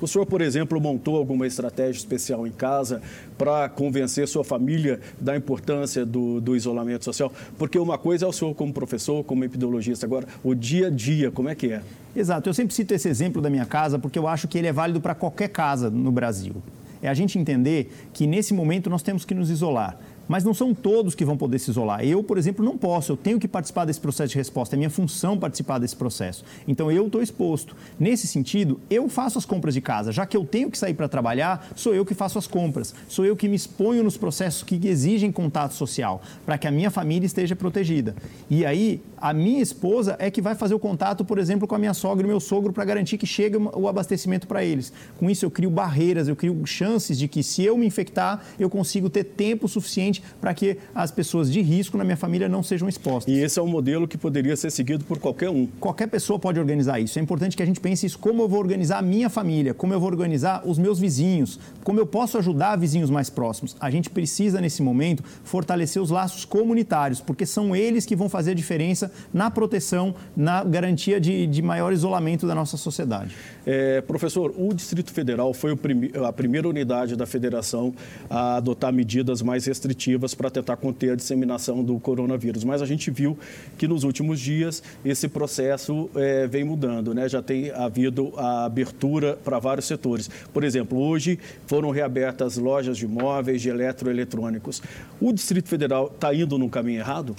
O 0.00 0.06
senhor, 0.06 0.26
por 0.26 0.40
exemplo, 0.40 0.80
montou 0.80 1.16
alguma 1.16 1.46
estratégia 1.46 1.98
especial 1.98 2.46
em 2.46 2.50
casa 2.50 3.02
para 3.36 3.68
convencer 3.68 4.26
sua 4.28 4.44
família 4.44 5.00
da 5.20 5.36
importância 5.36 6.04
do, 6.06 6.40
do, 6.40 6.56
isolamento 6.56 7.04
social? 7.04 7.32
Porque 7.58 7.78
uma 7.78 7.98
coisa 7.98 8.24
é 8.24 8.28
o 8.28 8.32
senhor 8.32 8.54
como 8.54 8.72
professor, 8.72 9.22
como 9.24 9.44
epidemiologista, 9.44 10.06
agora 10.06 10.26
o 10.42 10.54
dia 10.54 10.88
a 10.88 10.90
dia, 10.90 11.30
como 11.30 11.48
é 11.48 11.54
que 11.54 11.72
é? 11.72 11.82
Exato, 12.14 12.48
eu 12.48 12.54
sempre 12.54 12.74
cito 12.74 12.94
esse 12.94 13.08
exemplo 13.08 13.40
da 13.40 13.50
minha 13.50 13.66
casa 13.66 13.98
porque 13.98 14.18
eu 14.18 14.26
acho 14.26 14.48
que 14.48 14.58
ele 14.58 14.66
é 14.66 14.72
válido 14.72 15.00
para 15.00 15.14
qualquer 15.14 15.48
casa 15.48 15.90
no 15.90 16.10
Brasil. 16.10 16.56
É 17.02 17.08
a 17.08 17.14
gente 17.14 17.38
entender 17.38 17.90
que 18.12 18.26
nesse 18.26 18.52
momento 18.52 18.90
nós 18.90 19.02
temos 19.02 19.24
que 19.24 19.34
nos 19.34 19.50
isolar 19.50 19.98
mas 20.30 20.44
não 20.44 20.54
são 20.54 20.72
todos 20.72 21.16
que 21.16 21.24
vão 21.24 21.36
poder 21.36 21.58
se 21.58 21.72
isolar. 21.72 22.04
Eu, 22.04 22.22
por 22.22 22.38
exemplo, 22.38 22.64
não 22.64 22.78
posso, 22.78 23.10
eu 23.10 23.16
tenho 23.16 23.40
que 23.40 23.48
participar 23.48 23.84
desse 23.84 24.00
processo 24.00 24.30
de 24.30 24.38
resposta, 24.38 24.76
é 24.76 24.78
minha 24.78 24.88
função 24.88 25.36
participar 25.36 25.78
desse 25.80 25.96
processo. 25.96 26.44
Então 26.68 26.88
eu 26.88 27.06
estou 27.06 27.20
exposto. 27.20 27.74
Nesse 27.98 28.28
sentido, 28.28 28.78
eu 28.88 29.08
faço 29.08 29.38
as 29.38 29.44
compras 29.44 29.74
de 29.74 29.80
casa, 29.80 30.12
já 30.12 30.24
que 30.24 30.36
eu 30.36 30.44
tenho 30.44 30.70
que 30.70 30.78
sair 30.78 30.94
para 30.94 31.08
trabalhar, 31.08 31.72
sou 31.74 31.92
eu 31.92 32.06
que 32.06 32.14
faço 32.14 32.38
as 32.38 32.46
compras, 32.46 32.94
sou 33.08 33.24
eu 33.24 33.34
que 33.34 33.48
me 33.48 33.56
exponho 33.56 34.04
nos 34.04 34.16
processos 34.16 34.62
que 34.62 34.80
exigem 34.86 35.32
contato 35.32 35.72
social, 35.72 36.22
para 36.46 36.56
que 36.56 36.68
a 36.68 36.70
minha 36.70 36.92
família 36.92 37.26
esteja 37.26 37.56
protegida. 37.56 38.14
E 38.48 38.64
aí, 38.64 39.02
a 39.16 39.32
minha 39.34 39.60
esposa 39.60 40.14
é 40.20 40.30
que 40.30 40.40
vai 40.40 40.54
fazer 40.54 40.74
o 40.74 40.78
contato, 40.78 41.24
por 41.24 41.38
exemplo, 41.38 41.66
com 41.66 41.74
a 41.74 41.78
minha 41.78 41.92
sogra 41.92 42.24
e 42.24 42.28
meu 42.28 42.38
sogro 42.38 42.72
para 42.72 42.84
garantir 42.84 43.18
que 43.18 43.26
chegue 43.26 43.56
o 43.56 43.88
abastecimento 43.88 44.46
para 44.46 44.64
eles. 44.64 44.92
Com 45.18 45.28
isso, 45.28 45.44
eu 45.44 45.50
crio 45.50 45.70
barreiras, 45.70 46.28
eu 46.28 46.36
crio 46.36 46.64
chances 46.64 47.18
de 47.18 47.26
que 47.26 47.42
se 47.42 47.64
eu 47.64 47.76
me 47.76 47.84
infectar, 47.84 48.44
eu 48.60 48.70
consigo 48.70 49.10
ter 49.10 49.24
tempo 49.24 49.66
suficiente 49.66 50.19
para 50.40 50.54
que 50.54 50.78
as 50.94 51.10
pessoas 51.10 51.52
de 51.52 51.60
risco 51.60 51.96
na 51.96 52.04
minha 52.04 52.16
família 52.16 52.48
não 52.48 52.62
sejam 52.62 52.88
expostas. 52.88 53.32
E 53.32 53.38
esse 53.38 53.58
é 53.58 53.62
um 53.62 53.68
modelo 53.68 54.06
que 54.06 54.18
poderia 54.18 54.56
ser 54.56 54.70
seguido 54.70 55.04
por 55.04 55.18
qualquer 55.18 55.50
um. 55.50 55.66
Qualquer 55.78 56.08
pessoa 56.08 56.38
pode 56.38 56.58
organizar 56.58 57.00
isso. 57.00 57.18
É 57.18 57.22
importante 57.22 57.56
que 57.56 57.62
a 57.62 57.66
gente 57.66 57.80
pense 57.80 58.06
isso, 58.06 58.18
como 58.18 58.42
eu 58.42 58.48
vou 58.48 58.58
organizar 58.58 58.98
a 58.98 59.02
minha 59.02 59.28
família, 59.28 59.74
como 59.74 59.92
eu 59.92 60.00
vou 60.00 60.08
organizar 60.08 60.62
os 60.66 60.78
meus 60.78 60.98
vizinhos, 60.98 61.58
como 61.82 61.98
eu 61.98 62.06
posso 62.06 62.38
ajudar 62.38 62.76
vizinhos 62.76 63.10
mais 63.10 63.30
próximos. 63.30 63.76
A 63.80 63.90
gente 63.90 64.10
precisa, 64.10 64.60
nesse 64.60 64.82
momento, 64.82 65.22
fortalecer 65.44 66.00
os 66.00 66.10
laços 66.10 66.44
comunitários, 66.44 67.20
porque 67.20 67.46
são 67.46 67.74
eles 67.74 68.04
que 68.06 68.16
vão 68.16 68.28
fazer 68.28 68.52
a 68.52 68.54
diferença 68.54 69.10
na 69.32 69.50
proteção, 69.50 70.14
na 70.36 70.62
garantia 70.64 71.20
de, 71.20 71.46
de 71.46 71.62
maior 71.62 71.92
isolamento 71.92 72.46
da 72.46 72.54
nossa 72.54 72.76
sociedade. 72.76 73.34
É, 73.66 74.00
professor, 74.00 74.54
o 74.56 74.72
Distrito 74.74 75.12
Federal 75.12 75.52
foi 75.54 75.74
prime 75.76 76.10
a 76.26 76.32
primeira 76.32 76.68
unidade 76.68 77.16
da 77.16 77.26
federação 77.26 77.94
a 78.28 78.56
adotar 78.56 78.92
medidas 78.92 79.42
mais 79.42 79.66
restritivas 79.66 79.90
para 80.34 80.50
tentar 80.50 80.76
conter 80.76 81.12
a 81.12 81.16
disseminação 81.16 81.82
do 81.82 81.98
coronavírus. 81.98 82.64
Mas 82.64 82.82
a 82.82 82.86
gente 82.86 83.10
viu 83.10 83.38
que 83.78 83.86
nos 83.86 84.04
últimos 84.04 84.40
dias 84.40 84.82
esse 85.04 85.28
processo 85.28 86.10
é, 86.14 86.46
vem 86.46 86.64
mudando, 86.64 87.14
né? 87.14 87.28
Já 87.28 87.42
tem 87.42 87.70
havido 87.70 88.32
a 88.36 88.64
abertura 88.64 89.38
para 89.44 89.58
vários 89.58 89.86
setores. 89.86 90.30
Por 90.52 90.64
exemplo, 90.64 90.98
hoje 90.98 91.38
foram 91.66 91.90
reabertas 91.90 92.56
lojas 92.56 92.96
de 92.96 93.06
móveis, 93.06 93.62
de 93.62 93.68
eletroeletrônicos. 93.68 94.82
O 95.20 95.32
Distrito 95.32 95.68
Federal 95.68 96.10
está 96.14 96.34
indo 96.34 96.58
no 96.58 96.68
caminho 96.68 96.98
errado? 96.98 97.36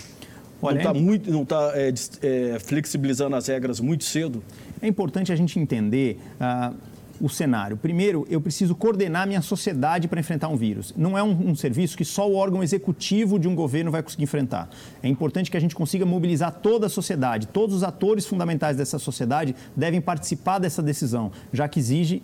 Olha, 0.62 0.76
não 0.76 0.82
está 0.82 1.00
é... 1.00 1.02
muito, 1.02 1.32
não 1.32 1.46
tá 1.46 1.72
é, 1.76 1.94
é, 2.22 2.60
flexibilizando 2.60 3.36
as 3.36 3.48
regras 3.48 3.80
muito 3.80 4.04
cedo? 4.04 4.44
É 4.82 4.88
importante 4.88 5.32
a 5.32 5.36
gente 5.36 5.60
entender. 5.60 6.20
Uh 6.40 6.91
o 7.22 7.30
cenário. 7.30 7.78
Primeiro, 7.78 8.26
eu 8.30 8.42
preciso 8.42 8.76
coordenar 8.76 9.28
minha 9.28 9.42
sociedade 9.42 10.08
para 10.08 10.20
enfrentar 10.20 10.48
um 10.48 10.58
vírus. 10.58 10.94
Não 10.98 11.18
é 11.18 11.24
um, 11.24 11.52
um, 11.52 11.56
serviço 11.56 11.96
que 11.96 12.04
só 12.04 12.30
o 12.30 12.36
órgão 12.36 12.64
executivo 12.64 13.38
de 13.38 13.48
um 13.48 13.56
governo 13.56 13.92
vai 13.92 14.02
conseguir 14.02 14.24
enfrentar. 14.24 14.70
É 15.04 15.08
importante 15.08 15.52
que 15.52 15.58
a 15.58 15.60
gente 15.60 15.76
consiga 15.76 16.06
mobilizar 16.06 16.52
toda 16.52 16.88
a 16.88 16.90
sociedade. 16.90 17.48
Todos 17.48 17.76
os 17.76 17.84
atores 17.84 18.26
fundamentais 18.26 18.76
dessa 18.76 18.98
sociedade 18.98 19.56
devem 19.76 20.02
participar 20.02 20.58
dessa 20.58 20.82
decisão, 20.82 21.32
já 21.54 21.68
que 21.68 21.80
exige 21.80 22.24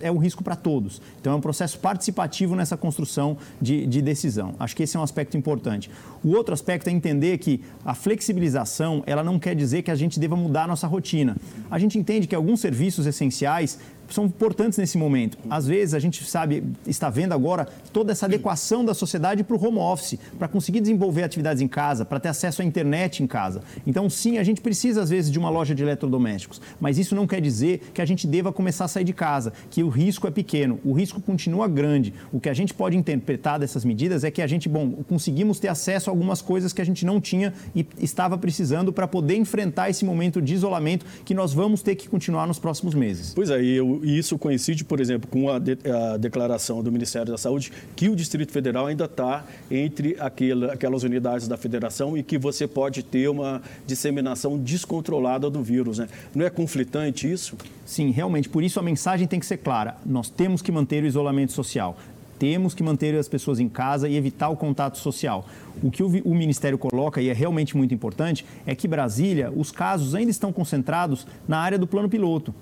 é 0.00 0.10
um 0.10 0.18
risco 0.18 0.42
para 0.42 0.56
todos. 0.56 1.02
Então, 1.20 1.34
é 1.34 1.36
um 1.36 1.40
processo 1.40 1.78
participativo 1.78 2.56
nessa 2.56 2.76
construção 2.76 3.36
de, 3.60 3.86
de 3.86 4.00
decisão. 4.00 4.54
Acho 4.58 4.74
que 4.74 4.82
esse 4.82 4.96
é 4.96 5.00
um 5.00 5.02
aspecto 5.02 5.36
importante. 5.36 5.90
O 6.24 6.30
outro 6.30 6.54
aspecto 6.54 6.88
é 6.88 6.90
entender 6.90 7.38
que 7.38 7.60
a 7.84 7.94
flexibilização 7.94 9.02
ela 9.06 9.22
não 9.22 9.38
quer 9.38 9.54
dizer 9.54 9.82
que 9.82 9.90
a 9.90 9.94
gente 9.94 10.18
deva 10.18 10.36
mudar 10.36 10.64
a 10.64 10.66
nossa 10.66 10.86
rotina. 10.86 11.36
A 11.70 11.78
gente 11.78 11.98
entende 11.98 12.26
que 12.26 12.34
alguns 12.34 12.60
serviços 12.60 13.06
essenciais 13.06 13.78
são 14.14 14.24
importantes 14.24 14.78
nesse 14.78 14.96
momento. 14.98 15.38
Às 15.50 15.66
vezes 15.66 15.94
a 15.94 15.98
gente 15.98 16.24
sabe, 16.24 16.64
está 16.86 17.10
vendo 17.10 17.32
agora 17.32 17.68
toda 17.92 18.12
essa 18.12 18.26
adequação 18.26 18.84
da 18.84 18.94
sociedade 18.94 19.44
para 19.44 19.56
o 19.56 19.64
home 19.64 19.78
office, 19.78 20.18
para 20.38 20.48
conseguir 20.48 20.80
desenvolver 20.80 21.22
atividades 21.22 21.62
em 21.62 21.68
casa, 21.68 22.04
para 22.04 22.20
ter 22.20 22.28
acesso 22.28 22.62
à 22.62 22.64
internet 22.64 23.22
em 23.22 23.26
casa. 23.26 23.62
Então, 23.86 24.08
sim, 24.08 24.38
a 24.38 24.44
gente 24.44 24.60
precisa 24.60 25.02
às 25.02 25.10
vezes 25.10 25.30
de 25.30 25.38
uma 25.38 25.50
loja 25.50 25.74
de 25.74 25.82
eletrodomésticos, 25.82 26.60
mas 26.80 26.98
isso 26.98 27.14
não 27.14 27.26
quer 27.26 27.40
dizer 27.40 27.90
que 27.92 28.02
a 28.02 28.04
gente 28.04 28.26
deva 28.26 28.52
começar 28.52 28.84
a 28.84 28.88
sair 28.88 29.04
de 29.04 29.12
casa, 29.12 29.52
que 29.70 29.82
o 29.82 29.88
risco 29.88 30.26
é 30.26 30.30
pequeno, 30.30 30.78
o 30.84 30.92
risco 30.92 31.20
continua 31.20 31.68
grande. 31.68 32.12
O 32.32 32.40
que 32.40 32.48
a 32.48 32.54
gente 32.54 32.74
pode 32.74 32.96
interpretar 32.96 33.58
dessas 33.58 33.84
medidas 33.84 34.24
é 34.24 34.30
que 34.30 34.42
a 34.42 34.46
gente, 34.46 34.68
bom, 34.68 34.92
conseguimos 35.08 35.58
ter 35.58 35.68
acesso 35.68 36.10
a 36.10 36.12
algumas 36.12 36.40
coisas 36.40 36.72
que 36.72 36.80
a 36.80 36.84
gente 36.84 37.04
não 37.04 37.20
tinha 37.20 37.52
e 37.74 37.86
estava 38.00 38.36
precisando 38.38 38.92
para 38.92 39.06
poder 39.06 39.36
enfrentar 39.36 39.90
esse 39.90 40.04
momento 40.04 40.40
de 40.40 40.54
isolamento 40.54 41.04
que 41.24 41.34
nós 41.34 41.52
vamos 41.52 41.82
ter 41.82 41.94
que 41.94 42.08
continuar 42.08 42.46
nos 42.46 42.58
próximos 42.58 42.94
meses. 42.94 43.32
Pois 43.34 43.50
é, 43.50 43.62
eu 43.62 43.97
e 44.04 44.18
isso 44.18 44.38
coincide, 44.38 44.84
por 44.84 45.00
exemplo, 45.00 45.28
com 45.28 45.50
a, 45.50 45.58
de, 45.58 45.78
a, 45.90 46.16
declaração 46.16 46.82
do 46.82 46.90
Ministério 46.90 47.30
da 47.30 47.38
Saúde 47.38 47.72
que 47.94 48.08
o 48.08 48.16
Distrito 48.16 48.52
Federal 48.52 48.86
ainda 48.86 49.04
está 49.04 49.44
entre 49.70 50.16
aquela, 50.18 50.72
aquelas 50.72 51.02
unidades 51.02 51.46
da 51.48 51.56
federação 51.56 52.16
e 52.16 52.22
que 52.22 52.38
você 52.38 52.66
pode 52.66 53.02
ter 53.02 53.28
uma 53.28 53.62
disseminação 53.86 54.58
descontrolada 54.58 55.50
do 55.50 55.62
vírus. 55.62 55.98
Né? 55.98 56.08
Não 56.34 56.44
é 56.44 56.50
conflitante 56.50 57.30
isso? 57.30 57.56
Sim, 57.84 58.10
realmente. 58.10 58.48
Por 58.48 58.62
isso 58.62 58.78
a 58.78 58.82
mensagem 58.82 59.26
tem 59.26 59.40
que 59.40 59.46
ser 59.46 59.58
clara. 59.58 59.96
Nós 60.04 60.28
temos 60.28 60.62
que 60.62 60.72
manter 60.72 61.02
o 61.02 61.06
isolamento 61.06 61.52
social 61.52 61.96
temos 62.38 62.74
que 62.74 62.82
manter 62.82 63.16
as 63.16 63.28
pessoas 63.28 63.58
em 63.58 63.68
casa 63.68 64.08
e 64.08 64.16
evitar 64.16 64.48
o 64.48 64.56
contato 64.56 64.96
social. 64.96 65.46
O 65.82 65.90
que 65.90 66.02
o, 66.02 66.34
Ministério 66.34 66.78
coloca, 66.78 67.20
e 67.20 67.28
é 67.28 67.32
realmente 67.32 67.76
muito 67.76 67.92
importante, 67.92 68.44
é 68.66 68.74
que 68.74 68.88
Brasília, 68.88 69.52
os 69.54 69.70
casos 69.70 70.14
ainda 70.14 70.30
estão 70.30 70.52
concentrados 70.52 71.26
na 71.46 71.58
área 71.58 71.78
do 71.78 71.86
plano 71.86 72.08
piloto 72.08 72.54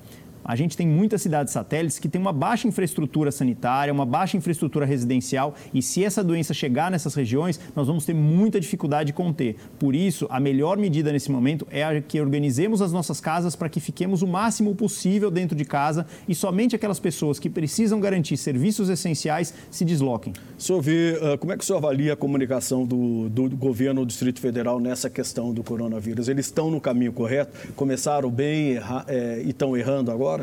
A 0.46 0.54
gente 0.54 0.76
tem 0.76 0.87
muitas 0.87 1.20
cidades 1.22 1.52
satélites 1.52 1.98
que 1.98 2.09
têm 2.09 2.20
uma 2.20 2.32
baixa 2.32 2.68
infraestrutura 2.68 3.32
sanitária, 3.32 3.92
uma 3.92 4.06
baixa 4.06 4.37
infraestrutura 4.37 4.87
residencial 4.87 5.54
e 5.74 5.82
se 5.82 6.04
essa 6.04 6.22
doença 6.22 6.54
chegar 6.54 6.88
nessas 6.88 7.14
regiões, 7.14 7.59
nós 7.74 7.88
vamos 7.88 8.04
ter 8.04 8.14
muita 8.14 8.61
dificuldade 8.61 9.09
de 9.09 9.12
conter. 9.12 9.56
Por 9.78 9.94
isso, 9.94 10.26
a 10.30 10.38
melhor 10.38 10.78
medida 10.78 11.11
nesse 11.11 11.32
momento 11.32 11.66
é 11.70 12.00
que 12.00 12.20
organizemos 12.20 12.80
as 12.80 12.92
nossas 12.92 13.20
casas 13.20 13.56
para 13.56 13.68
que 13.68 13.80
fiquemos 13.80 14.22
o 14.22 14.26
máximo 14.26 14.74
possível 14.74 15.30
dentro 15.30 15.56
de 15.56 15.64
casa 15.64 16.06
e 16.28 16.35
somente 16.35 16.76
aquelas 16.76 17.00
pessoas 17.00 17.40
que 17.40 17.50
precisam 17.50 17.98
garantir 17.98 18.37
serviços 18.37 18.88
essenciais 18.88 19.52
se 19.70 19.85
desloquem. 19.85 20.32
Senhor 20.56 20.80
vê, 20.80 21.18
uh, 21.20 21.38
como 21.38 21.52
é 21.52 21.56
que 21.56 21.64
o 21.64 21.66
senhor 21.66 21.78
avalia 21.78 22.12
a 22.12 22.16
comunicação 22.16 22.85
do, 22.87 23.28
do, 23.28 23.48
governo 23.56 24.02
do 24.02 24.06
Distrito 24.06 24.40
Federal 24.40 24.78
nessa 24.78 25.11
questão 25.11 25.52
do 25.52 25.64
coronavírus? 25.64 26.28
Eles 26.28 26.46
estão 26.46 26.70
no 26.70 26.80
caminho 26.80 27.12
correto? 27.12 27.72
Começaram 27.74 28.30
bem 28.30 28.76
erra, 28.76 29.04
é, 29.09 29.42
e 29.44 29.50
estão 29.50 29.76
errando 29.76 30.11
agora? 30.11 30.36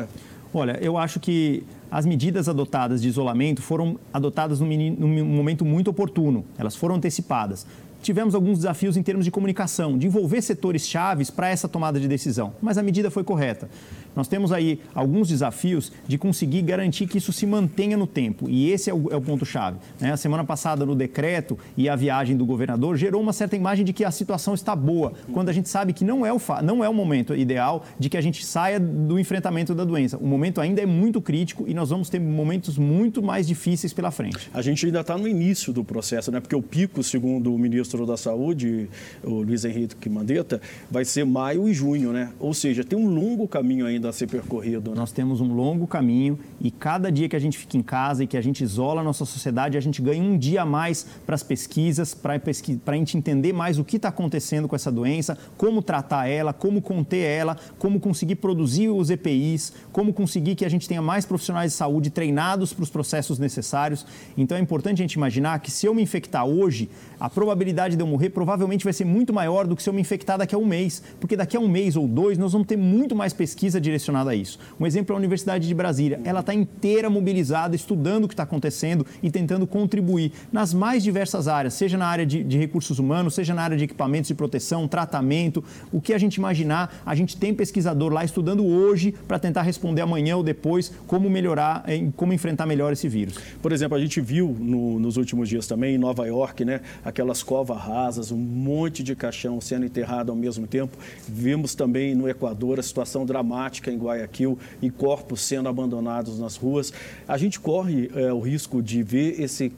Olha, 0.52 0.78
eu 0.80 0.96
acho 0.96 1.18
que 1.18 1.64
as 1.90 2.06
medidas 2.06 2.48
adotadas 2.48 3.02
de 3.02 3.08
isolamento 3.08 3.60
foram 3.60 3.98
adotadas 4.12 4.60
num 4.60 5.24
momento 5.24 5.64
muito 5.64 5.90
oportuno, 5.90 6.44
elas 6.58 6.76
foram 6.76 6.96
antecipadas 6.96 7.66
tivemos 8.04 8.34
alguns 8.34 8.58
desafios 8.58 8.96
em 8.96 9.02
termos 9.02 9.24
de 9.24 9.30
comunicação, 9.30 9.96
de 9.96 10.06
envolver 10.06 10.42
setores 10.42 10.86
chaves 10.86 11.30
para 11.30 11.48
essa 11.48 11.66
tomada 11.66 11.98
de 11.98 12.06
decisão, 12.06 12.52
mas 12.60 12.76
a 12.76 12.82
medida 12.82 13.10
foi 13.10 13.24
correta. 13.24 13.68
Nós 14.14 14.28
temos 14.28 14.52
aí 14.52 14.78
alguns 14.94 15.28
desafios 15.28 15.90
de 16.06 16.16
conseguir 16.16 16.62
garantir 16.62 17.06
que 17.06 17.18
isso 17.18 17.32
se 17.32 17.46
mantenha 17.46 17.96
no 17.96 18.06
tempo, 18.06 18.48
e 18.48 18.70
esse 18.70 18.90
é 18.90 18.94
o, 18.94 19.10
é 19.10 19.16
o 19.16 19.20
ponto-chave. 19.20 19.78
Né? 20.00 20.12
A 20.12 20.16
semana 20.16 20.44
passada, 20.44 20.84
no 20.86 20.94
decreto 20.94 21.58
e 21.76 21.88
a 21.88 21.96
viagem 21.96 22.36
do 22.36 22.46
governador, 22.46 22.96
gerou 22.96 23.20
uma 23.20 23.32
certa 23.32 23.56
imagem 23.56 23.84
de 23.84 23.92
que 23.92 24.04
a 24.04 24.10
situação 24.10 24.54
está 24.54 24.76
boa, 24.76 25.14
quando 25.32 25.48
a 25.48 25.52
gente 25.52 25.68
sabe 25.68 25.92
que 25.92 26.04
não 26.04 26.24
é 26.24 26.32
o, 26.32 26.40
não 26.62 26.84
é 26.84 26.88
o 26.88 26.94
momento 26.94 27.34
ideal 27.34 27.84
de 27.98 28.08
que 28.08 28.16
a 28.16 28.20
gente 28.20 28.44
saia 28.44 28.78
do 28.78 29.18
enfrentamento 29.18 29.74
da 29.74 29.84
doença. 29.84 30.18
O 30.18 30.26
momento 30.26 30.60
ainda 30.60 30.82
é 30.82 30.86
muito 30.86 31.20
crítico 31.20 31.64
e 31.66 31.72
nós 31.72 31.88
vamos 31.90 32.08
ter 32.08 32.20
momentos 32.20 32.76
muito 32.76 33.22
mais 33.22 33.46
difíceis 33.46 33.92
pela 33.92 34.10
frente. 34.10 34.50
A 34.52 34.60
gente 34.60 34.84
ainda 34.86 35.00
está 35.00 35.16
no 35.16 35.26
início 35.26 35.72
do 35.72 35.82
processo, 35.82 36.30
né? 36.30 36.38
porque 36.38 36.54
o 36.54 36.62
pico, 36.62 37.02
segundo 37.02 37.54
o 37.54 37.58
ministro 37.58 37.93
da 38.02 38.16
Saúde, 38.16 38.88
o 39.22 39.42
Luiz 39.42 39.64
Henrique 39.64 40.08
Mandetta, 40.08 40.60
vai 40.90 41.04
ser 41.04 41.24
maio 41.24 41.68
e 41.68 41.72
junho, 41.72 42.12
né? 42.12 42.32
Ou 42.40 42.52
seja, 42.52 42.82
tem 42.82 42.98
um 42.98 43.08
longo 43.08 43.46
caminho 43.46 43.86
ainda 43.86 44.08
a 44.08 44.12
ser 44.12 44.26
percorrido. 44.26 44.90
Né? 44.90 44.96
Nós 44.96 45.12
temos 45.12 45.40
um 45.40 45.54
longo 45.54 45.86
caminho 45.86 46.38
e 46.60 46.70
cada 46.70 47.10
dia 47.10 47.28
que 47.28 47.36
a 47.36 47.38
gente 47.38 47.56
fica 47.56 47.76
em 47.76 47.82
casa 47.82 48.24
e 48.24 48.26
que 48.26 48.36
a 48.36 48.42
gente 48.42 48.64
isola 48.64 49.00
a 49.00 49.04
nossa 49.04 49.24
sociedade, 49.24 49.76
a 49.78 49.80
gente 49.80 50.02
ganha 50.02 50.22
um 50.22 50.36
dia 50.36 50.62
a 50.62 50.66
mais 50.66 51.06
para 51.24 51.34
as 51.34 51.42
pesquisas, 51.42 52.14
para 52.14 52.38
pesqui 52.38 52.80
a 52.84 52.92
gente 52.96 53.16
entender 53.16 53.52
mais 53.52 53.78
o 53.78 53.84
que 53.84 53.96
está 53.96 54.08
acontecendo 54.08 54.68
com 54.68 54.76
essa 54.76 54.90
doença, 54.90 55.36
como 55.56 55.82
tratar 55.82 56.26
ela, 56.28 56.52
como 56.52 56.80
conter 56.80 57.24
ela, 57.24 57.56
como 57.78 58.00
conseguir 58.00 58.36
produzir 58.36 58.88
os 58.88 59.10
EPIs, 59.10 59.72
como 59.92 60.12
conseguir 60.12 60.54
que 60.54 60.64
a 60.64 60.68
gente 60.68 60.88
tenha 60.88 61.02
mais 61.02 61.24
profissionais 61.24 61.72
de 61.72 61.76
saúde 61.76 62.10
treinados 62.10 62.72
para 62.72 62.82
os 62.82 62.90
processos 62.90 63.38
necessários. 63.38 64.06
Então 64.36 64.56
é 64.56 64.60
importante 64.60 65.00
a 65.00 65.04
gente 65.04 65.14
imaginar 65.14 65.58
que 65.60 65.70
se 65.70 65.86
eu 65.86 65.94
me 65.94 66.02
infectar 66.02 66.46
hoje, 66.46 66.88
a 67.18 67.28
probabilidade 67.28 67.83
de 67.90 68.00
eu 68.00 68.06
morrer 68.06 68.30
provavelmente 68.30 68.84
vai 68.84 68.92
ser 68.92 69.04
muito 69.04 69.32
maior 69.32 69.66
do 69.66 69.76
que 69.76 69.82
se 69.82 69.88
eu 69.88 69.94
me 69.94 70.00
infectar 70.00 70.38
daqui 70.38 70.54
a 70.54 70.58
um 70.58 70.64
mês, 70.64 71.02
porque 71.20 71.36
daqui 71.36 71.56
a 71.56 71.60
um 71.60 71.68
mês 71.68 71.96
ou 71.96 72.08
dois 72.08 72.38
nós 72.38 72.52
vamos 72.52 72.66
ter 72.66 72.76
muito 72.76 73.14
mais 73.14 73.32
pesquisa 73.32 73.80
direcionada 73.80 74.30
a 74.30 74.34
isso. 74.34 74.58
Um 74.78 74.86
exemplo 74.86 75.12
é 75.12 75.14
a 75.14 75.18
Universidade 75.18 75.66
de 75.66 75.74
Brasília. 75.74 76.20
Ela 76.24 76.40
está 76.40 76.54
inteira 76.54 77.10
mobilizada, 77.10 77.76
estudando 77.76 78.24
o 78.24 78.28
que 78.28 78.34
está 78.34 78.42
acontecendo 78.42 79.06
e 79.22 79.30
tentando 79.30 79.66
contribuir 79.66 80.32
nas 80.52 80.72
mais 80.72 81.02
diversas 81.02 81.48
áreas, 81.48 81.74
seja 81.74 81.98
na 81.98 82.06
área 82.06 82.26
de, 82.26 82.42
de 82.42 82.58
recursos 82.58 82.98
humanos, 82.98 83.34
seja 83.34 83.54
na 83.54 83.62
área 83.62 83.76
de 83.76 83.84
equipamentos 83.84 84.28
de 84.28 84.34
proteção, 84.34 84.88
tratamento, 84.88 85.62
o 85.92 86.00
que 86.00 86.12
a 86.12 86.18
gente 86.18 86.36
imaginar, 86.36 87.02
a 87.04 87.14
gente 87.14 87.36
tem 87.36 87.54
pesquisador 87.54 88.12
lá 88.12 88.24
estudando 88.24 88.64
hoje 88.64 89.14
para 89.26 89.38
tentar 89.38 89.62
responder 89.62 90.02
amanhã 90.02 90.36
ou 90.36 90.42
depois 90.42 90.92
como 91.06 91.28
melhorar, 91.28 91.84
como 92.16 92.32
enfrentar 92.32 92.66
melhor 92.66 92.92
esse 92.92 93.08
vírus. 93.08 93.34
Por 93.60 93.72
exemplo, 93.72 93.96
a 93.96 94.00
gente 94.00 94.20
viu 94.20 94.56
no, 94.58 94.98
nos 94.98 95.16
últimos 95.16 95.48
dias 95.48 95.66
também 95.66 95.94
em 95.94 95.98
Nova 95.98 96.26
York, 96.26 96.64
né, 96.64 96.80
aquelas 97.04 97.42
covas 97.42 97.73
rasas, 97.76 98.30
um 98.30 98.36
monte 98.36 99.02
de 99.02 99.14
caixão 99.14 99.60
sendo 99.60 99.84
enterrado 99.84 100.30
ao 100.30 100.36
mesmo 100.36 100.66
tempo. 100.66 100.96
Vimos 101.28 101.74
também 101.74 102.14
no 102.14 102.28
Equador 102.28 102.78
a 102.78 102.82
situação 102.82 103.26
dramática 103.26 103.90
em 103.90 103.98
Guayaquil 103.98 104.58
e 104.80 104.90
corpos 104.90 105.40
sendo 105.40 105.68
abandonados 105.68 106.38
nas 106.38 106.56
ruas. 106.56 106.92
A 107.26 107.36
gente 107.36 107.60
corre 107.60 108.10
é, 108.14 108.32
o 108.32 108.40
risco 108.40 108.82
de 108.82 109.02
ver 109.02 109.40
esse 109.40 109.72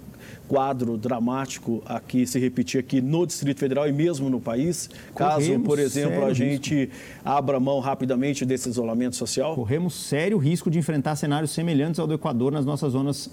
quadro 0.49 0.97
dramático 0.97 1.83
aqui 1.85 2.27
se 2.27 2.39
repetir 2.39 2.81
aqui 2.81 3.01
no 3.01 3.27
Distrito 3.27 3.59
Federal 3.59 3.89
e 3.89 3.93
mesmo 3.93 4.31
no 4.31 4.41
país, 4.41 4.89
Corremos 5.13 5.47
caso, 5.47 5.61
por 5.61 5.79
exemplo, 5.79 6.25
a 6.25 6.33
gente 6.33 6.75
risco. 6.75 6.95
abra 7.25 7.59
mão 7.59 7.81
rapidamente 7.81 8.45
desse 8.45 8.69
isolamento 8.69 9.17
social? 9.17 9.55
Corremos 9.55 9.95
sério 9.95 10.39
risco 10.39 10.71
de 10.71 10.79
enfrentar 10.79 11.17
cenários 11.17 11.51
semelhantes 11.51 11.99
ao 11.99 12.07
do 12.07 12.15
Equador 12.15 12.53
nas 12.53 12.65
nossas 12.65 12.93
zonas 12.93 13.27
uh, 13.27 13.31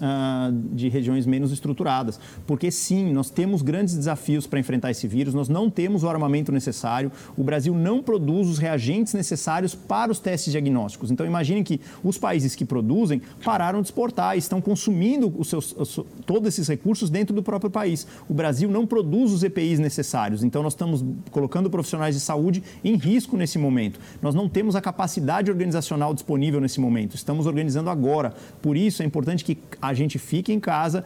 de 0.72 0.88
regiões 0.88 1.26
menos 1.26 1.52
estruturadas, 1.52 2.18
porque 2.46 2.70
sim, 2.70 3.12
nós 3.12 3.30
temos 3.30 3.62
grandes 3.62 3.96
desafios 3.96 4.46
para 4.46 4.58
enfrentar 4.58 4.90
esse 4.90 5.06
vírus, 5.06 5.34
nós 5.34 5.48
não 5.48 5.70
temos 5.70 6.02
o 6.02 6.08
armamento 6.08 6.50
necessário, 6.50 7.10
o 7.36 7.44
Brasil 7.44 7.74
não 7.74 8.02
produz 8.02 8.48
os 8.48 8.58
reagentes 8.58 9.14
necessários 9.14 9.74
para 9.74 10.10
os 10.10 10.18
testes 10.18 10.52
diagnósticos. 10.52 11.10
Então 11.10 11.26
imaginem 11.26 11.62
que 11.62 11.80
os 12.02 12.18
países 12.18 12.54
que 12.54 12.64
produzem 12.64 13.22
pararam 13.44 13.80
de 13.80 13.88
exportar, 13.88 14.36
estão 14.36 14.60
consumindo 14.60 15.32
os 15.38 15.48
seus, 15.48 15.74
os, 15.76 16.00
todos 16.26 16.48
esses 16.48 16.68
recursos 16.68 16.83
recursos 16.84 17.08
dentro 17.08 17.34
do 17.34 17.42
próprio 17.42 17.70
país. 17.70 18.06
O 18.28 18.34
Brasil 18.34 18.70
não 18.70 18.86
produz 18.86 19.32
os 19.32 19.42
EPIs 19.42 19.78
necessários, 19.78 20.44
então 20.44 20.62
nós 20.62 20.74
estamos 20.74 21.02
colocando 21.30 21.70
profissionais 21.70 22.14
de 22.14 22.20
saúde 22.20 22.62
em 22.84 22.96
risco 22.96 23.38
nesse 23.38 23.58
momento. 23.58 23.98
Nós 24.20 24.34
não 24.34 24.48
temos 24.48 24.76
a 24.76 24.80
capacidade 24.82 25.50
organizacional 25.50 26.12
disponível 26.12 26.60
nesse 26.60 26.78
momento, 26.78 27.14
estamos 27.16 27.46
organizando 27.46 27.88
agora. 27.88 28.34
Por 28.60 28.76
isso 28.76 29.02
é 29.02 29.06
importante 29.06 29.44
que 29.44 29.56
a 29.80 29.94
gente 29.94 30.18
fique 30.18 30.52
em 30.52 30.60
casa, 30.60 31.04